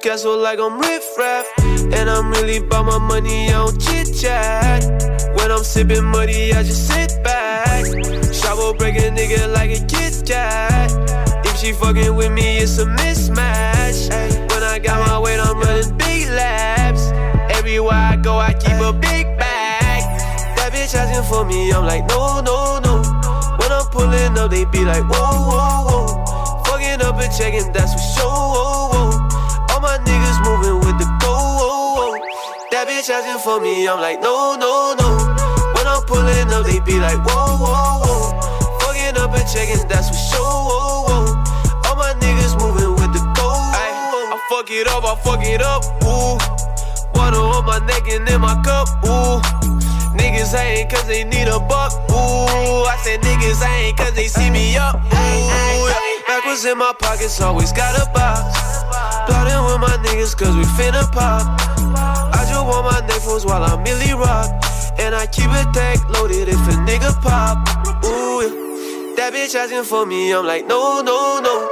[0.00, 1.46] Castle like I'm Riff Raff.
[1.58, 4.82] And I'm really about my money, I don't chit chat.
[5.36, 7.84] When I'm sipping muddy, I just sit back.
[8.32, 10.90] Shovel break a nigga like a Kit Kat.
[11.44, 14.08] If she fucking with me, it's a mismatch.
[14.50, 17.10] When I got my weight, I'm running big laps.
[17.58, 20.02] Everywhere I go, I keep a big bag.
[20.56, 23.02] That bitch asking for me, I'm like, no, no, no.
[23.58, 26.62] When I'm pulling up, they be like, whoa, whoa, whoa.
[26.64, 29.29] Fucking up and checking, that's for sure.
[29.90, 29.98] Whoa, whoa.
[29.98, 31.34] All my niggas moving with the go.
[31.34, 32.18] Whoa, whoa.
[32.70, 35.08] That bitch asking for me, I'm like, no, no, no.
[35.74, 38.78] When I'm pulling up, they be like, whoa, whoa, whoa.
[38.80, 40.46] Fucking up and checking, that's for sure.
[40.46, 41.90] Whoa, whoa.
[41.90, 43.50] All my niggas moving with the go.
[43.50, 43.90] Oh, ay,
[44.30, 45.82] I fuck it up, I fuck it up.
[46.06, 46.38] Ooh.
[47.18, 48.86] Water on my neck and in my cup.
[49.10, 49.42] Ooh.
[50.14, 51.92] Niggas ain't cause they need a buck.
[52.10, 54.94] Ooh, I said niggas ain't cause they see me up.
[54.94, 55.98] Ooh, yeah.
[56.26, 58.59] Backwards in my pockets, always got a box.
[59.26, 61.44] Plotting with my niggas cause we finna pop.
[62.34, 64.48] I just want my neighbors while I'm Millie Rock.
[64.98, 67.56] And I keep a tag loaded if a nigga pop.
[68.04, 69.16] Ooh, yeah.
[69.16, 71.68] That bitch asking for me, I'm like, no, no, no.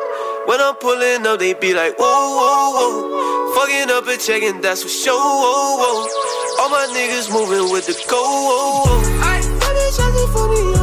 [0.46, 3.54] When I'm pulling up, they be like, whoa, whoa, whoa.
[3.54, 5.14] Fucking up a check, and that's for sure.
[5.14, 6.62] Whoa, whoa.
[6.62, 8.16] All my niggas moving with the go.
[8.16, 9.02] Whoa, whoa.
[9.60, 10.77] That bitch asking for me,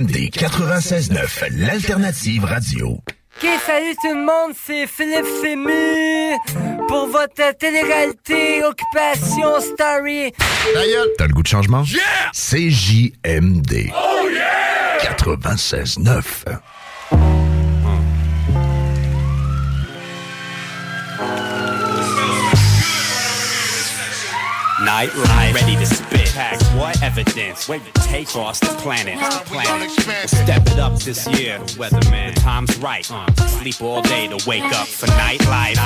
[0.00, 2.88] CJMD 96.9, l'alternative radio.
[2.88, 6.36] Ok, salut tout le monde, c'est Philippe Fému
[6.88, 10.32] pour votre télé-réalité Occupation Story.
[11.18, 11.82] T'as le goût de changement?
[11.84, 12.30] Yeah!
[12.32, 13.90] CJMD.
[13.94, 14.98] Oh yeah!
[15.02, 16.22] 96.9.
[25.00, 26.28] Life, ready to spit.
[26.34, 27.70] Pack what evidence?
[27.70, 29.18] Wait to take across the planet.
[29.46, 29.90] planet.
[30.28, 32.34] Step it up this year, weatherman.
[32.34, 33.10] The time's right.
[33.10, 35.78] Uh, sleep all day to wake up for night life,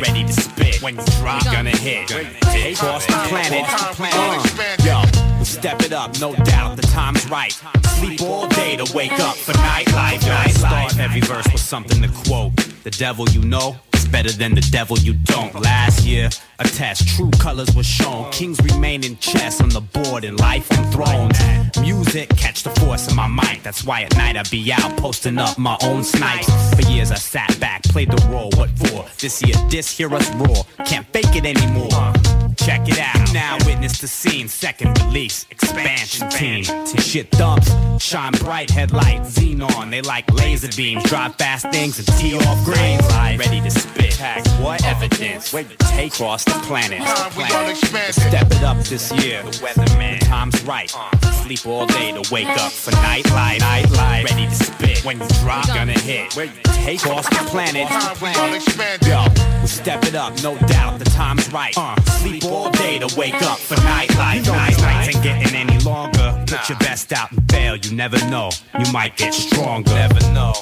[0.00, 0.80] ready to spit.
[0.80, 2.06] When you drop, gonna hit.
[2.06, 3.64] Take across the planet.
[3.98, 6.76] Uh, yo, step it up, no doubt.
[6.76, 7.60] The time's right.
[7.96, 10.24] Sleep all day to wake up for night life.
[10.24, 12.54] Night Start every verse with something to quote.
[12.84, 13.76] The devil you know
[14.12, 15.54] better than the devil you don't.
[15.54, 16.28] Last year,
[16.58, 18.30] a test, true colors were shown.
[18.30, 21.36] Kings remain in chess on the board and life on thrones.
[21.80, 23.60] Music, catch the force in my mind.
[23.62, 26.46] That's why at night I be out posting up my own snipes.
[26.74, 28.50] For years I sat back, played the role.
[28.56, 29.06] What for?
[29.18, 30.64] This year, this hear us roar.
[30.84, 32.12] Can't fake it anymore.
[32.56, 33.32] Check it out.
[33.32, 34.48] Now witness the scene.
[34.48, 36.64] Second release, expansion team.
[36.98, 37.70] Shit thumps,
[38.02, 39.90] shine bright headlight, xenon.
[39.90, 43.36] They like laser beams, drive fast things and tee off green light.
[43.38, 44.18] Ready to spit.
[44.18, 45.52] Pack what evidence?
[45.52, 47.02] Wait take across the planet.
[47.32, 47.76] planet.
[48.14, 49.42] Step it up this year.
[49.42, 50.20] The weatherman.
[50.20, 50.94] The time's right.
[51.42, 53.60] Sleep all day to wake up for night light.
[53.60, 54.24] Night light.
[54.30, 55.04] Ready to spit.
[55.04, 56.36] When you drop, gonna hit.
[56.36, 57.88] Wait to take off the planet.
[59.06, 59.24] Yo,
[59.60, 60.98] we step it up, no doubt.
[60.98, 61.76] The time's right.
[61.76, 64.46] Uh, sleep all day to wake up for nightlife.
[64.46, 66.44] Night nights ain't getting any longer.
[66.46, 67.76] Put your best out and fail.
[67.76, 68.50] You never know.
[68.78, 69.90] You might get stronger.
[69.90, 70.54] Never know.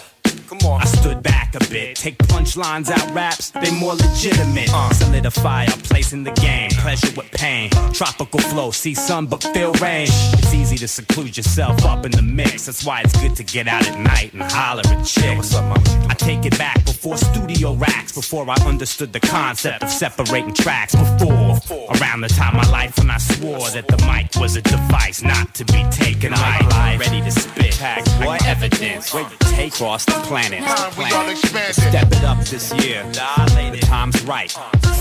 [0.51, 0.81] Come on.
[0.81, 1.95] I stood back a bit.
[1.95, 4.69] Take punchlines out raps, they more legitimate.
[4.75, 4.93] Uh.
[4.95, 6.71] Solidify our place in the game.
[6.71, 7.71] Pleasure with pain.
[7.93, 10.09] Tropical flow, see sun but feel rain.
[10.11, 12.67] It's easy to seclude yourself up in the mix.
[12.67, 15.55] That's why it's good to get out at night and holler at chicks.
[15.55, 18.11] I take it back before studio racks.
[18.11, 20.97] Before I understood the concept of separating tracks.
[20.97, 21.61] Before,
[21.95, 25.23] around the time of my life when I swore that the mic was a device
[25.23, 26.97] not to be taken light.
[26.99, 27.77] Ready to spit.
[27.79, 29.15] Pack what evidence?
[29.15, 30.40] Wait to take across the planet.
[30.49, 31.37] Planet.
[31.75, 33.05] Step it up this year.
[33.13, 34.51] The time's right.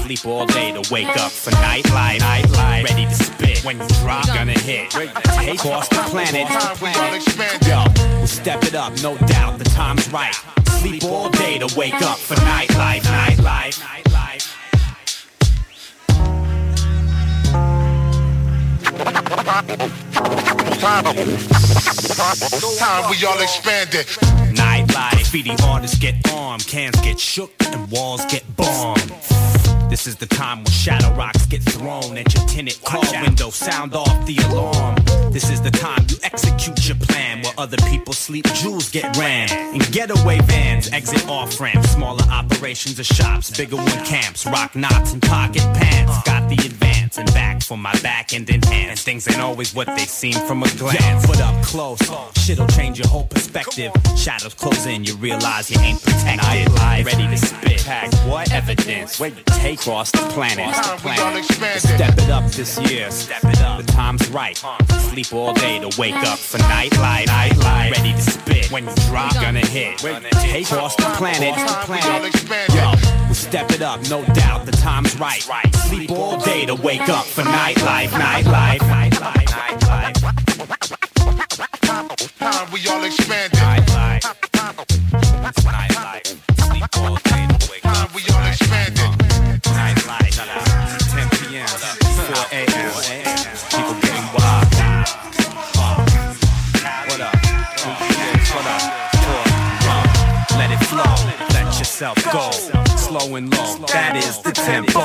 [0.03, 2.19] Sleep all day to wake up for night light.
[2.19, 2.83] Night light.
[2.89, 3.63] Ready to spit.
[3.63, 4.91] When you drop, gonna hit.
[4.91, 6.47] Take off the planet.
[6.77, 7.67] planet.
[7.67, 7.83] Yo,
[8.17, 9.59] we'll step it up, no doubt.
[9.59, 10.35] The time's right.
[10.79, 14.08] Sleep all day to wake up for night life.
[18.99, 19.15] Time
[23.09, 24.05] we all expanded.
[24.53, 29.13] Nightlife, feeding artists get armed, cans get shook, and walls get bombed.
[29.89, 33.49] This is the time when shadow rocks get thrown at your tinted car window.
[33.49, 34.97] Sound off the alarm.
[35.31, 37.41] This is the time you execute your plan.
[37.41, 39.49] While other people sleep, jewels get ran.
[39.73, 41.91] In getaway vans, exit off ramps.
[41.91, 44.45] Smaller operations or shops, bigger one camps.
[44.45, 46.21] Rock knots and pocket pants.
[46.23, 48.49] Got the advance and back for my back and.
[48.99, 51.25] Things ain't always what they seem from a glance.
[51.25, 51.99] But up close,
[52.35, 53.91] shit'll change your whole perspective.
[54.15, 56.69] Shadows close in, you realize you ain't protected.
[57.05, 57.83] Ready to spit.
[57.85, 59.19] Pack what evidence?
[59.19, 60.73] Wait to take across the planet.
[60.99, 61.43] planet.
[61.79, 63.09] Step it up this year.
[63.09, 63.83] Step it up.
[63.83, 64.57] The time's right.
[65.09, 67.27] Sleep all day to wake up for night light.
[67.27, 67.91] Night light.
[67.97, 68.71] Ready to spit.
[68.71, 69.97] When you drop, gonna hit.
[69.97, 71.55] Take across the planet.
[71.55, 72.75] The planet.
[72.75, 74.65] Yo, we step it up, no doubt.
[74.65, 75.41] The time's right.
[75.87, 78.11] Sleep all day to wake up for night life.
[78.11, 78.81] Night life.
[78.81, 79.49] Night life.
[79.51, 80.15] Night life.
[82.39, 83.59] Time we all expanded.
[83.59, 84.23] Night life.
[85.63, 86.25] Night life.
[86.57, 87.93] Sleep all day to wake up.
[87.93, 89.11] Time we all expanded.
[89.67, 92.91] Night light, 10 p.m., 4 a.m.
[93.69, 94.67] People getting wild.
[97.07, 97.35] What up?
[98.55, 98.83] What up?
[100.57, 101.15] Let it flow.
[101.53, 102.48] Let yourself go.
[103.39, 103.85] And low.
[103.87, 104.99] That is the tempo.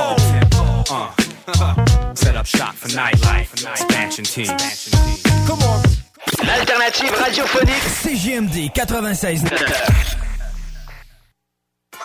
[0.90, 2.14] Uh.
[2.16, 3.52] Set up shop for nightlife.
[3.70, 4.48] Expansion team.
[5.46, 5.80] Come on.
[6.42, 10.24] L'alternative radiophonique CGMD 96.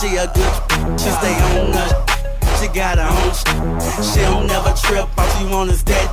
[0.00, 2.08] she a good, she stay on the.
[2.60, 3.46] She got her own sh-
[4.02, 6.10] She don't never trip, all she want is that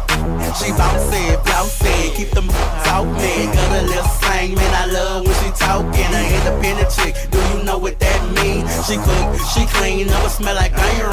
[0.61, 2.51] She bounce it, bounce it, keep them
[2.85, 7.15] out man Got a little slang, man, I love when she talking An independent chick,
[7.31, 8.67] do you know what that mean?
[8.85, 11.09] She cook, she clean, never smell like onion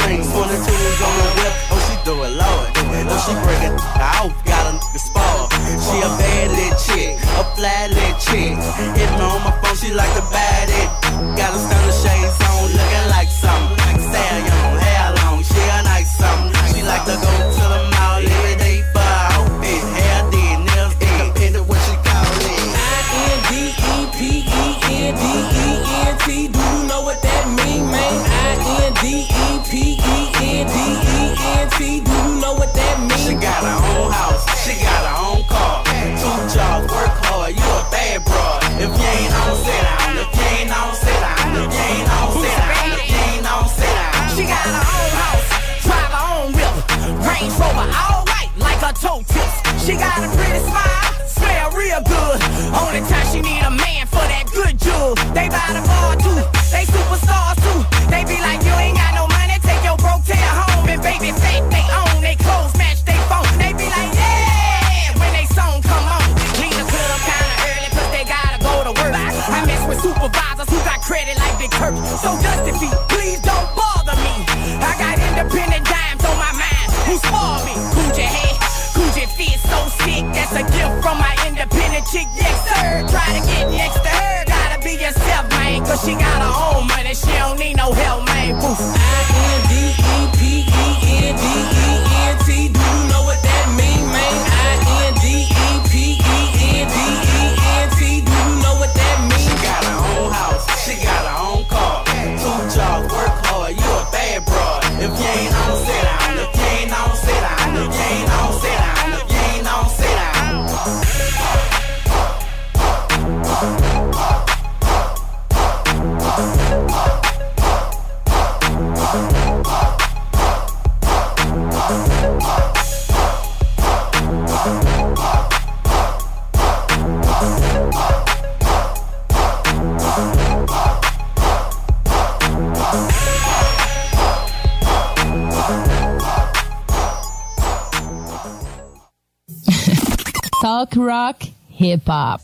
[141.92, 142.40] rock, hip hop.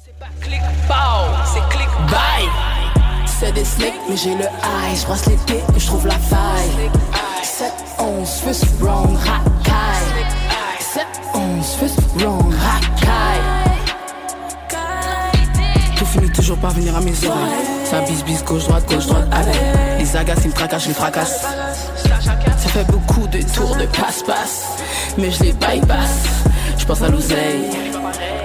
[1.45, 2.49] c'est click bye.
[3.27, 4.97] C'est des slicks, mais j'ai le high.
[4.97, 6.91] Je brosse les pieds, mais je trouve la faille.
[7.43, 10.27] 7, 11, Swiss wrong, racaille.
[10.81, 13.79] 7, 11, Swiss wrong, racaille.
[15.97, 17.65] Tout finit toujours par venir à mes oreilles.
[17.85, 19.53] Ça bise, bise, gauche, droite, gauche, droite, allez.
[20.01, 21.45] Ils agacent, ils me tracassent, je les fracasse.
[22.13, 24.67] Ça fait beaucoup de tours de passe-passe.
[25.17, 26.25] Mais je les bypass.
[26.77, 27.98] Je pense à l'oseille.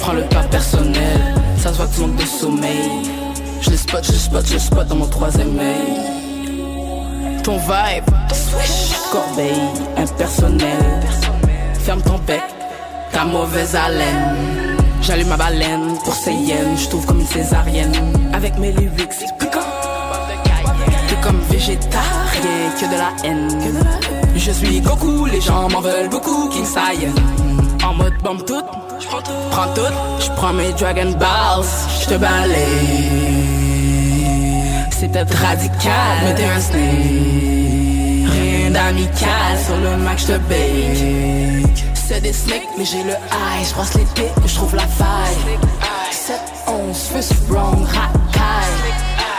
[0.04, 1.22] Prends le pas personnel.
[1.58, 2.90] Ça se voit que tu manques de sommeil.
[3.62, 7.42] Je les spot, je les spot, je les spot dans mon troisième œil.
[7.42, 8.04] Ton vibe,
[8.34, 9.62] swish, corbeille,
[9.96, 11.00] impersonnel.
[11.86, 12.42] Ferme ton bec,
[13.14, 14.76] ta mauvaise haleine.
[15.02, 17.94] J'allume ma baleine pour ses yens, je trouve comme une césarienne.
[18.34, 19.62] Avec mes lyrics, piquant.
[21.08, 23.86] T'es comme végétarien, que de la haine.
[24.36, 26.66] Je suis Goku, les gens m'en veulent beaucoup, King.
[27.86, 28.66] En mode bombe toute,
[29.52, 31.66] prends tout, prends mes Dragon Balls,
[32.02, 33.54] je te balaye.
[34.92, 38.32] C'est peut-être radical, mais t'es un snake.
[38.32, 41.84] Rien d'amical, sur le Mac, je te bake.
[41.94, 43.68] C'est des snakes, mais j'ai le high.
[43.68, 45.36] Je brosse les pieds, mais je trouve la faille.
[46.12, 48.94] 7, 11, fist wrong, racaille.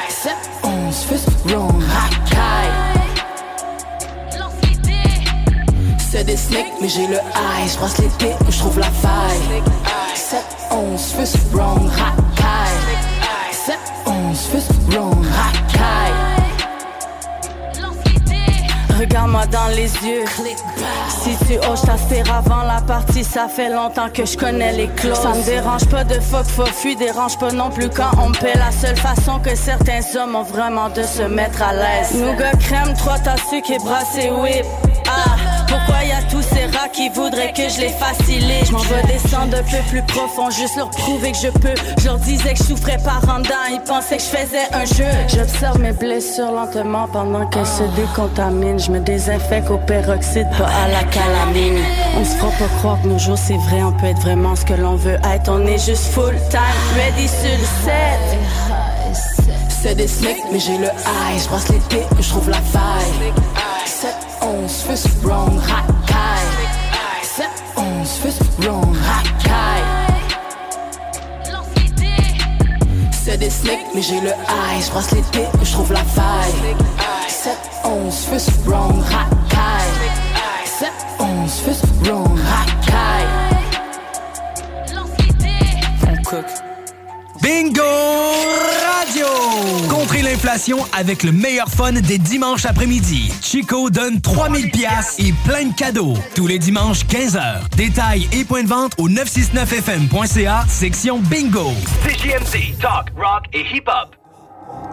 [0.08, 2.63] 7, 11, fist wrong, racaille.
[6.24, 7.68] C'est des snakes, mais j'ai le high.
[7.68, 9.62] Je les pieds, mais je trouve la faille.
[10.14, 10.38] 7,
[10.70, 12.96] 11, fist wrong, racaille.
[13.52, 16.12] 7, 11, fist wrong, racaille.
[18.98, 20.24] regarde-moi dans les yeux.
[21.08, 24.88] Si tu hoches ta cire avant la partie, ça fait longtemps que je connais les
[24.88, 25.20] clauses.
[25.20, 28.54] Ça me dérange pas de fuck, fuck, fuis, dérange pas non plus quand on paie.
[28.54, 32.14] La seule façon que certains hommes ont vraiment de se mettre à l'aise.
[32.14, 34.64] Nougat crème, trois tasses sucre et brassé whip.
[35.08, 35.36] Ah,
[35.68, 38.66] pourquoi y a tous ces rats qui voudraient que je les facilite?
[38.66, 41.74] Je m'en veux descendre un peu plus profond, juste leur prouver que je peux.
[41.98, 43.20] Je disais que je souffrais par
[43.70, 45.10] ils pensaient que je faisais un jeu.
[45.28, 48.78] J'observe mes blessures lentement pendant qu'elles se décontaminent.
[48.78, 51.78] Je me désinfecte au peroxyde, pas à la calamine.
[52.18, 54.64] On se fera pas croire que nos jours c'est vrai, on peut être vraiment ce
[54.64, 55.50] que l'on veut être.
[55.50, 56.60] On est juste full time,
[56.96, 58.20] ready sur le set.
[59.68, 61.38] C'est des snakes, mais j'ai le high.
[61.38, 63.63] Je l'été, je trouve la faille.
[63.86, 66.68] 7, 11, fist wrong, racaille.
[67.22, 69.82] 7, 11, fist wrong, racaille.
[73.12, 74.84] C'est des snakes, mais j'ai le high.
[74.84, 76.76] Je brasse l'été, je trouve la faille.
[77.28, 80.10] 7, 11, fist wrong, racaille.
[80.64, 80.88] 7,
[81.18, 83.28] 11, fist wrong, racaille.
[86.06, 86.73] On cook.
[87.44, 89.26] Bingo Radio!
[89.90, 93.30] Contrez l'inflation avec le meilleur fun des dimanches après-midi.
[93.42, 96.14] Chico donne 3000 pièces et plein de cadeaux.
[96.34, 97.68] Tous les dimanches, 15h.
[97.76, 101.72] Détails et points de vente au 969fm.ca, section Bingo.
[102.08, 104.16] CGMD, talk, rock et hip-hop.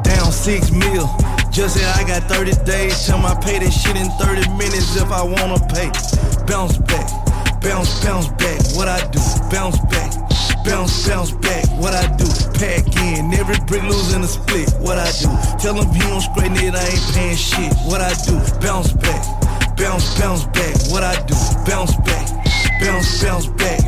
[0.04, 1.08] Down six mil.
[1.54, 3.06] Just said I got 30 days.
[3.06, 5.90] Tell my pay that shit in 30 minutes if I wanna pay.
[6.48, 7.08] Bounce back,
[7.62, 8.60] bounce, bounce back.
[8.76, 9.22] What I do?
[9.50, 10.12] Bounce back,
[10.66, 11.66] bounce, bounce back.
[11.80, 12.26] What I do?
[12.58, 14.70] Pack in every brick losing a split.
[14.80, 15.30] What I do?
[15.58, 16.76] Tell him he don't straighten it.
[16.76, 17.74] I ain't paying shit.
[17.86, 18.38] What I do?
[18.60, 19.22] Bounce back,
[19.78, 20.76] bounce, bounce back.
[20.92, 21.36] What I do?
[21.66, 22.28] Bounce back,
[22.82, 23.82] bounce, bounce back.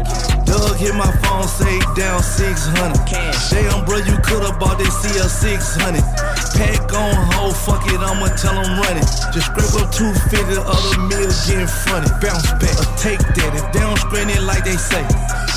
[0.46, 2.94] Doug hit my phone, say down 600.
[3.50, 6.33] Damn, bro, you could've bought this CL 600.
[6.54, 9.08] Pack on hold, fuck it, I'ma tell them run it.
[9.34, 12.14] Just scrape up 250, other meals getting fronted.
[12.22, 15.02] Bounce back, or take that if they don't straighten it like they say.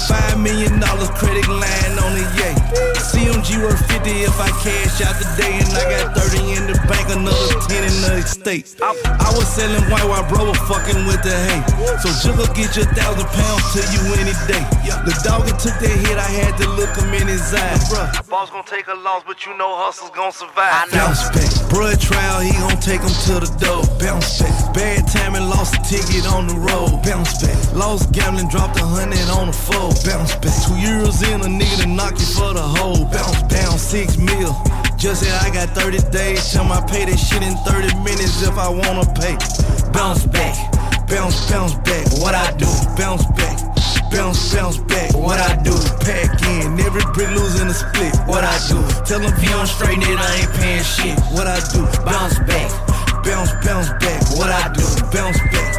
[0.08, 2.54] Five million dollars credit line on the yay.
[3.10, 7.10] CMG worth 50 if I cash out today, and I got 30 in the bank,
[7.10, 8.76] another 10 in the estate.
[8.80, 11.60] I, I was selling white while bro was fucking with the hay.
[11.98, 14.62] So Jigga get your thousand pounds to you any day.
[15.04, 17.90] The dog that took that hit, I had to look him in his eyes.
[18.30, 20.85] Boss gonna take a loss, but you know hustle's gonna survive.
[20.92, 23.82] Bounce back, bruh trial, he gon' take him to the door.
[23.98, 27.02] Bounce back, bad timing, lost a ticket on the road.
[27.02, 29.98] Bounce back, lost gambling, dropped a hundred on the fold.
[30.04, 33.04] Bounce back, two years in, a nigga to knock you for the hole.
[33.10, 34.54] Bounce down six mil.
[34.96, 38.56] Just said I got 30 days, tell my pay that shit in 30 minutes if
[38.56, 39.36] I wanna pay.
[39.92, 40.54] Bounce back,
[41.08, 42.06] bounce, bounce back.
[42.22, 42.70] What I do?
[42.96, 43.65] Bounce back.
[44.10, 45.74] Bounce, bounce back, what I do?
[46.00, 48.78] Pack in, every brick losing a split, what I do?
[49.04, 51.82] Tell them if you don't straighten it, I ain't paying shit, what I do?
[52.04, 52.70] Bounce back,
[53.24, 54.86] bounce, bounce back, what I do?
[55.12, 55.72] Bounce back,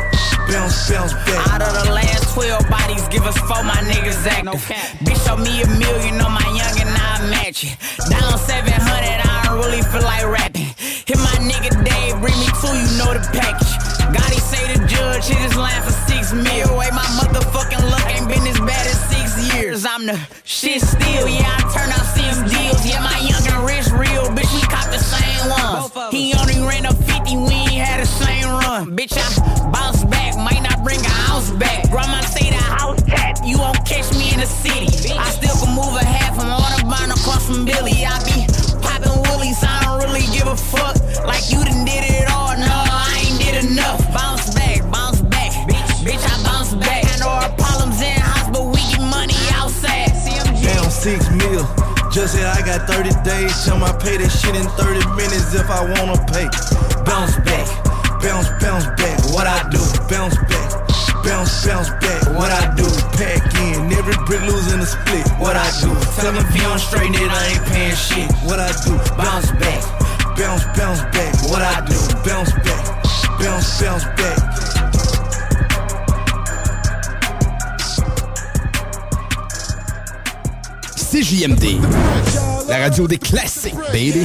[0.50, 1.42] bounce, bounce back.
[1.54, 4.62] Out of the last 12 bodies, give us four, my niggas active.
[5.06, 7.76] Bitch, show me a million on my young and I match it.
[8.10, 10.70] Down 700, I don't really feel like rapping.
[11.08, 13.74] Hit my nigga Dave, bring me two, you know the package.
[14.14, 16.78] Gotti say the judge, hit his line for six mil.
[16.78, 19.86] Wait, my motherfucking luck ain't been as bad as six years.
[19.86, 22.86] I'm the shit still, yeah, I turn out six deals.
[22.86, 25.92] Yeah, my young and rich real, bitch, we cop the same ones.
[26.12, 28.96] He only ran up 50, we ain't had the same run.
[28.96, 31.90] Bitch, I bounce back, might not bring a house back.
[31.90, 34.88] Grandma say the house cat, you won't catch me in the city.
[35.16, 38.04] I still can move a half from Audubon across from Billy.
[38.04, 38.44] I be
[38.84, 40.96] popping woolies, I don't really give a fuck.
[41.26, 42.17] Like you done did it
[52.18, 55.70] Just said I got 30 days, tell my pay that shit in 30 minutes if
[55.70, 56.50] I wanna pay.
[57.06, 57.70] Bounce back,
[58.26, 59.78] bounce, bounce back, what I do?
[60.10, 60.66] Bounce back,
[61.22, 62.90] bounce, bounce back, what I do?
[63.22, 65.94] Pack in, every brick losing a split, what I do?
[66.18, 68.98] Tell them if you don't straighten it, I ain't paying shit, what I do?
[69.14, 69.86] Bounce back,
[70.34, 72.02] bounce, bounce back, what I do?
[72.26, 72.82] Bounce back,
[73.38, 74.77] bounce, bounce back.
[81.18, 81.80] CJMD,
[82.70, 84.24] la radio des classiques, baby.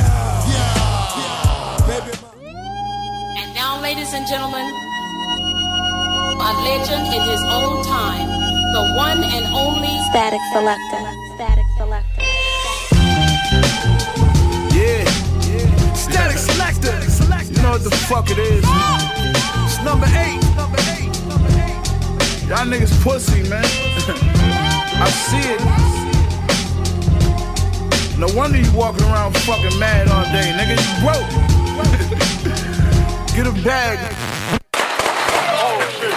[3.38, 4.66] And now, ladies and gentlemen,
[6.38, 8.28] a legend in his own time,
[8.74, 11.00] the one and only Static Selector.
[11.34, 12.22] Static Selector.
[14.76, 15.06] Yeah.
[15.94, 16.92] Static selector.
[17.54, 18.66] You know what the fuck it is.
[19.64, 20.42] It's number eight.
[22.50, 23.64] Y'all niggas pussy, man.
[23.64, 26.01] I see it.
[28.18, 30.76] No wonder you walking around fucking mad all day, nigga.
[30.76, 31.26] You broke.
[33.34, 33.98] Get a bag.
[34.74, 36.14] Oh shit.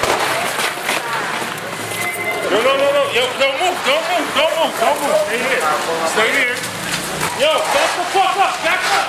[2.51, 3.03] No, no, no, no.
[3.15, 5.15] Yo, don't move, don't move, don't move, don't move.
[5.25, 5.61] Stay here.
[6.11, 6.57] Stay here.
[7.39, 9.07] Yo, back the fuck up, back up.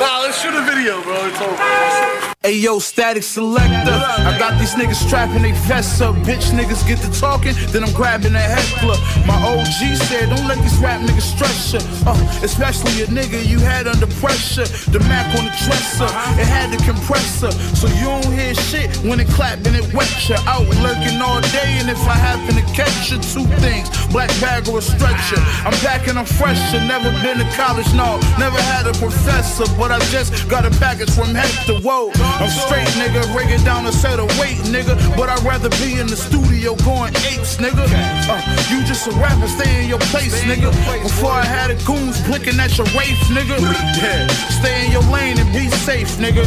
[0.00, 1.26] Nah, let's shoot a video, bro.
[1.26, 2.33] It's over.
[2.44, 3.96] Hey yo, static selector.
[3.96, 6.14] I got these niggas strapping they vests up.
[6.28, 9.00] Bitch niggas get to talking, then I'm grabbing a heckler.
[9.24, 11.80] My OG said, don't let these rap niggas stress you.
[12.06, 12.12] Uh,
[12.44, 14.68] especially a nigga you had under pressure.
[14.92, 16.04] The Mac on the dresser,
[16.36, 17.50] it had the compressor.
[17.80, 20.36] So you don't hear shit when it clap, then it wet you.
[20.44, 24.68] Out lurking all day, and if I happen to catch you, two things black bag
[24.68, 25.40] or a stretcher.
[25.66, 26.78] I'm back and I'm fresher.
[26.86, 28.20] Never been to college, no.
[28.38, 31.80] Never had a professor, but I just got a package from Hector.
[31.80, 32.12] Whoa.
[32.40, 33.22] I'm straight, nigga.
[33.32, 34.94] Break it down a set of weight, nigga.
[35.16, 37.84] But I'd rather be in the studio going apes, nigga.
[38.28, 38.40] Uh,
[38.70, 40.70] you just a rapper, stay in your place, nigga.
[41.02, 43.56] Before I had a goons blinking at your wraith, nigga.
[44.00, 44.26] Yeah.
[44.60, 46.44] Stay in your lane and be safe, nigga.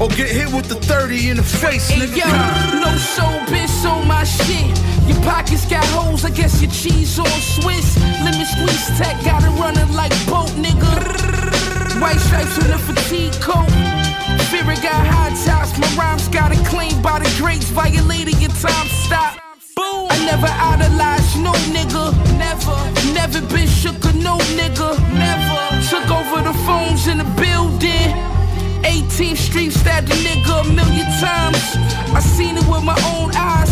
[0.00, 2.16] Or get hit with the 30 in the face, Hey nigga.
[2.16, 4.76] yo, no soul, bitch on my shit.
[5.06, 7.96] Your pockets got holes, I guess your cheese on Swiss.
[8.24, 12.00] Lemon squeeze tech, got it running like boat, nigga.
[12.00, 13.68] White stripes with a fatigue coat.
[14.50, 18.88] Spirit got high tops, my rhymes got it clean by the greats, violating your time
[19.06, 19.38] stop.
[19.76, 20.10] Boom.
[20.10, 22.74] I never idolized no nigga, never,
[23.14, 25.54] never been shook or no nigga, never.
[25.86, 28.10] Took over the phones in the building.
[28.82, 31.62] 18th Street stabbed a nigga a million times.
[32.10, 33.70] I seen it with my own eyes.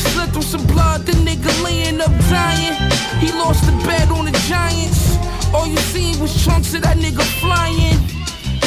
[0.00, 2.72] Slipped through some blood, the nigga laying up dying.
[3.20, 5.18] He lost the bet on the Giants.
[5.52, 8.15] All you seen was chunks of that nigga flying.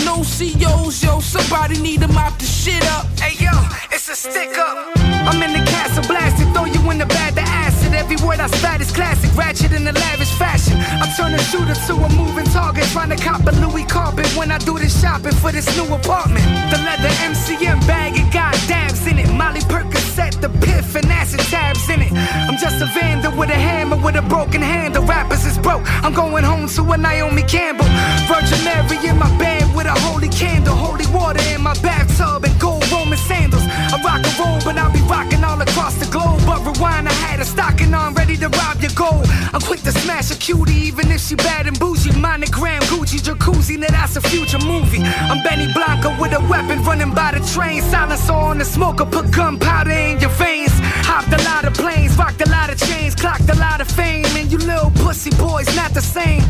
[0.06, 3.06] No CEOs, yo, somebody need to mop the shit up.
[3.20, 3.52] Hey yo,
[3.92, 4.92] it's a stick up.
[4.98, 7.69] I'm in the castle blasted, throw you in the bag the acid.
[8.12, 10.74] Every word I spat is classic, ratchet in a lavish fashion.
[10.82, 14.50] I turn a shooter to a moving target, trying to cop a Louis carpet when
[14.50, 16.44] I do this shopping for this new apartment.
[16.74, 19.32] The leather MCM bag, it got dabs in it.
[19.32, 22.12] Molly Percocet, the piff and acid tabs in it.
[22.50, 25.06] I'm just a vandal with a hammer with a broken handle.
[25.06, 25.84] Rappers is broke.
[26.04, 27.86] I'm going home to a Naomi Campbell.
[28.26, 32.60] Virgin Mary in my bed with a holy candle, holy water in my bathtub and
[32.60, 33.64] gold Roman sandals.
[33.68, 36.42] I rock a roll, but I'll be rocking all across the globe.
[36.48, 39.26] But rewind, I had a stocking on ready to rob your gold.
[39.54, 42.12] I'm quick to smash a cutie even if she bad and bougie.
[42.20, 45.02] Monogram, Gucci, jacuzzi, now that's a future movie.
[45.02, 47.82] I'm Benny Blanco with a weapon running by the train.
[47.84, 50.74] Silence on the smoker, put gunpowder in your veins.
[51.12, 54.26] Hopped a lot of planes, rocked a lot of chains, clocked a lot of fame.
[54.38, 56.42] And you little pussy boys not the same.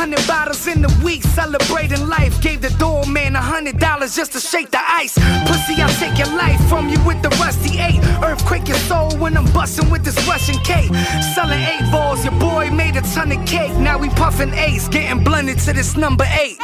[0.00, 2.40] Hundred bottles in the week, celebrating life.
[2.40, 5.14] Gave the doorman a hundred dollars just to shake the ice.
[5.48, 8.00] Pussy, I'll take your life from you with the rusty eight.
[8.24, 10.90] Earthquake your soul when I'm busting with this Russian cake.
[11.34, 13.74] Selling eight balls, your boy made a ton of cake.
[13.76, 16.58] Now we puffing ace, getting blended to this number eight.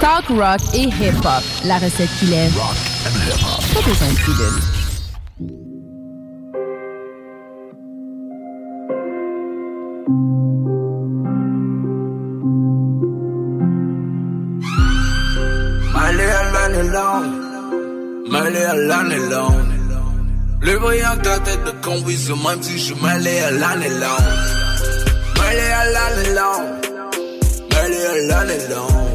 [0.00, 1.44] Talk rock et hip-hop.
[1.66, 2.54] La recette qui lève.
[2.56, 2.74] Rock
[3.04, 3.60] and hip-hop.
[3.74, 4.60] Pas besoin de pilule.
[15.94, 17.34] Mêlé à l'année longue,
[18.30, 19.70] mêlé à l'année longue.
[20.62, 24.32] Le brillant ta tête de conduise, même si je mêlé à l'année longue.
[25.40, 26.70] Mêlé à l'année longue,
[27.74, 29.09] mêlé à l'année longue.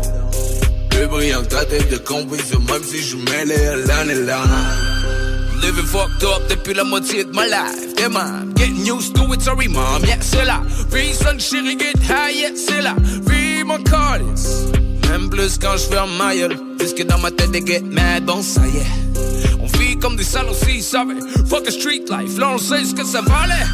[0.97, 5.61] Le brillant ta tête de conduise, même si je mêlé à l'année longue.
[5.61, 7.95] Living fucked up depuis la moitié de ma life.
[7.97, 10.61] Damn, I'm getting used to it, sorry mom, yeah, c'est là.
[10.91, 12.95] Vie sun chérie, get high, yeah, c'est là.
[13.27, 14.67] Vie mon calice.
[15.09, 16.57] Même plus quand je ferme ma gueule.
[16.77, 19.59] Puisque dans ma tête, they get mad, bon ça y est.
[19.59, 21.15] On vit comme des salauds, si savez.
[21.49, 23.65] Fuck a street life, là on sait ce que ça valait.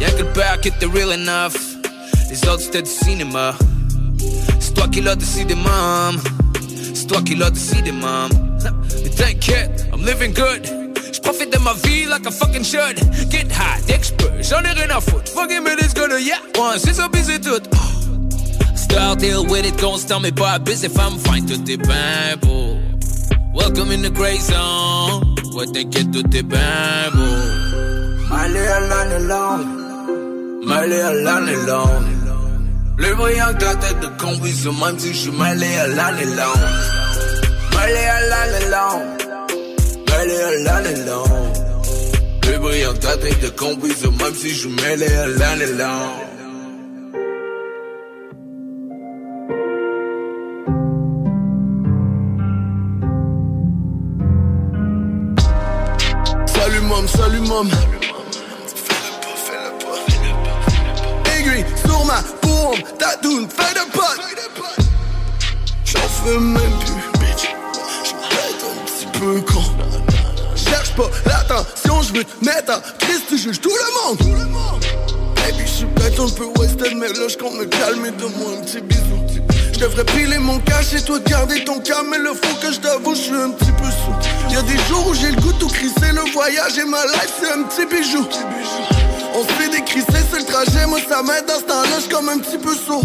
[0.00, 1.58] Y'a que le père qui était real enough.
[2.30, 3.54] Les autres c'était du cinéma.
[4.60, 6.18] C'est toi qui l'as décidé, mom.
[7.08, 8.30] Toi qui l'as décidé, mom.
[9.02, 10.62] Mais t'inquiète, I'm living good.
[11.12, 12.98] J'profite de ma vie like I fucking should.
[13.30, 15.32] Get high, expert, j'en ai rien à foutre.
[15.32, 16.38] Fucking it is gonna, yeah.
[16.58, 17.62] One, c'est ça, c'est tout.
[18.76, 22.76] Start deal with it, don't tell me pas busy if I'm fine tout bien beau.
[23.54, 25.34] Welcome in the gray zone.
[25.54, 27.58] Ouais, t'inquiète, tout est bien beau.
[28.30, 29.66] My à l'année longue,
[30.66, 32.27] mêlé à l'année longue.
[32.98, 36.68] Le brillant de ta tête de conduise, même si je suis mêlé à l'année longue.
[37.76, 39.02] Mêlé à l'année longue,
[40.10, 41.28] mêlé à l'année longue.
[42.50, 46.26] Le brillant de ta tête de conduise, même si je suis mêlé à l'année longue.
[56.46, 57.68] Salut mom, salut mom.
[61.36, 62.37] Aiguille sur ma
[62.68, 64.20] paume, tadoune, fais de pote.
[65.84, 67.54] J'en fais même plus, bitch.
[68.04, 69.62] J'pète un petit peu con.
[70.54, 74.38] Cherche pas l'attention, je veux te mettre en crise, tu juges tout le monde.
[75.36, 78.52] Baby, je suis peut-être un peu wasted, mais là, je compte me calmer de moi
[78.58, 79.18] un petit bisou.
[79.72, 82.80] Je devrais piler mon cash et toi garder ton calme, mais le faut que je
[82.80, 84.52] t'avoue, je suis un petit peu sous.
[84.52, 87.52] Y'a des jours où j'ai le goût tout crisser, le voyage et ma life, c'est
[87.52, 88.26] un petit bijou.
[89.38, 92.12] On se fait des crissés sur le trajet, moi ça m'aide dans ce temps-là, je
[92.12, 93.04] comme un petit peu sourd.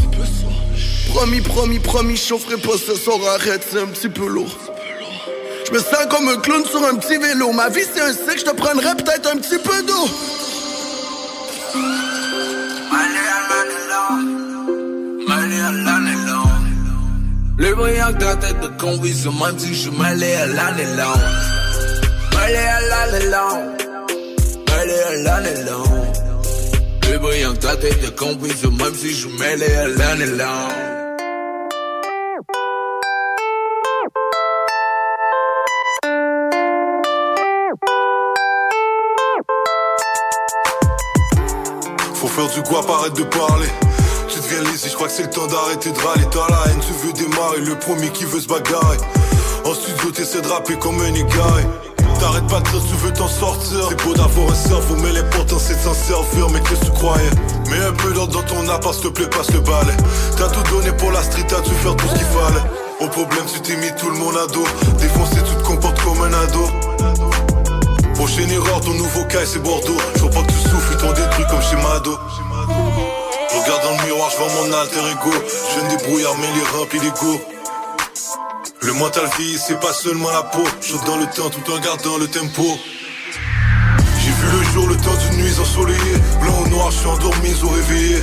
[1.13, 4.57] Promis, promis, promis, je chaufferai pas ce soir, arrête, c'est un petit peu lourd.
[5.67, 7.51] Je me sens comme un clown sur un petit vélo.
[7.51, 10.07] Ma vie c'est un sec, je te prendrais peut-être un petit peu d'eau.
[17.57, 22.33] Le brillant de ta tête de conviction, même si je m'allais à l'année longue.
[22.33, 23.83] M'allais à l'année longue.
[24.67, 25.82] M'allais à l'année longue.
[27.13, 27.53] Le brillant
[28.71, 30.39] même si je m'allais à l'année longue.
[42.15, 43.67] Faut faire du quoi, arrête de parler.
[44.27, 46.25] Tu deviens lisse, je crois que c'est le temps d'arrêter de râler.
[46.31, 48.97] T'as la haine, tu veux démarrer, le premier qui veut se bagarrer.
[49.65, 51.63] En studio, t'essaies de rapper comme un égaré.
[52.23, 53.79] T'arrêtes pas de dire, tu veux t'en sortir.
[53.89, 56.49] C'est beau d'avoir un cerveau, mais l'important c'est de s'en servir.
[56.53, 57.29] Mais qu'est-ce que tu croyais?
[57.69, 59.91] Mets un peu d'ordre dans ton appart, s'il te plaît, passe le balai.
[60.37, 62.63] T'as tout donné pour la street, t'as dû faire tout ce qu'il fallait.
[63.01, 64.63] Au problème, tu t'es mis tout le monde à dos.
[64.99, 66.65] Défoncé, tu te comportes comme un ado.
[68.15, 69.99] Prochaine erreur, ton nouveau cas c'est Bordeaux.
[70.15, 72.17] Je vois pas que tu souffles, ils t'ont détruit comme chez Mado.
[73.51, 75.35] Regarde dans le miroir, je vois mon alter ego.
[75.35, 77.41] Je viens débrouillard, mais les remplis d'ego.
[78.83, 80.63] Le mental vieillit, c'est pas seulement la peau.
[80.81, 82.63] Je dans le temps tout en gardant le tempo.
[84.19, 86.17] J'ai vu le jour, le temps d'une nuit ensoleillée.
[86.41, 88.17] Blanc ou noir, je suis endormi, ont réveillé.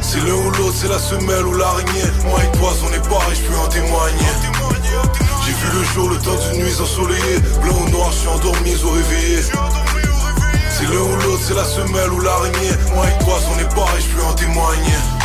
[0.00, 2.10] C'est l'un ou l'autre, c'est la semelle ou l'araignée.
[2.24, 4.32] Moi et toi, on est pareil, je peux en témoigner.
[5.46, 7.38] J'ai vu le jour, le temps d'une nuit ensoleillée.
[7.62, 9.42] Blanc ou noir, je suis endormi, ont réveillé.
[10.70, 12.74] C'est l'un ou l'autre, c'est la semelle ou l'araignée.
[12.92, 15.17] Moi et toi, on est pareil, je peux en témoigner.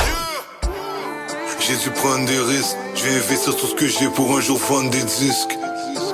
[1.65, 2.75] J'ai dû prendre des risques.
[2.93, 5.57] Je vais investir tout ce que j'ai pour un jour vendre des disques.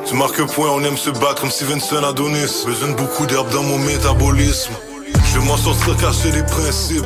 [0.06, 2.64] Tu marques un point, on aime se battre comme Stevenson Adonis.
[2.68, 4.74] Besoin de beaucoup d'herbe dans mon métabolisme.
[5.26, 7.06] Je vais m'en sortir car j'ai des principes.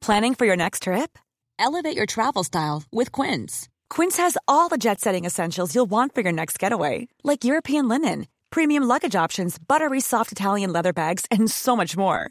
[0.00, 1.16] Planning for your next trip?
[1.60, 3.68] Elevate your travel style with Quince.
[3.88, 7.86] Quince has all the jet setting essentials you'll want for your next getaway, like European
[7.88, 12.30] linen, premium luggage options, buttery soft Italian leather bags, and so much more.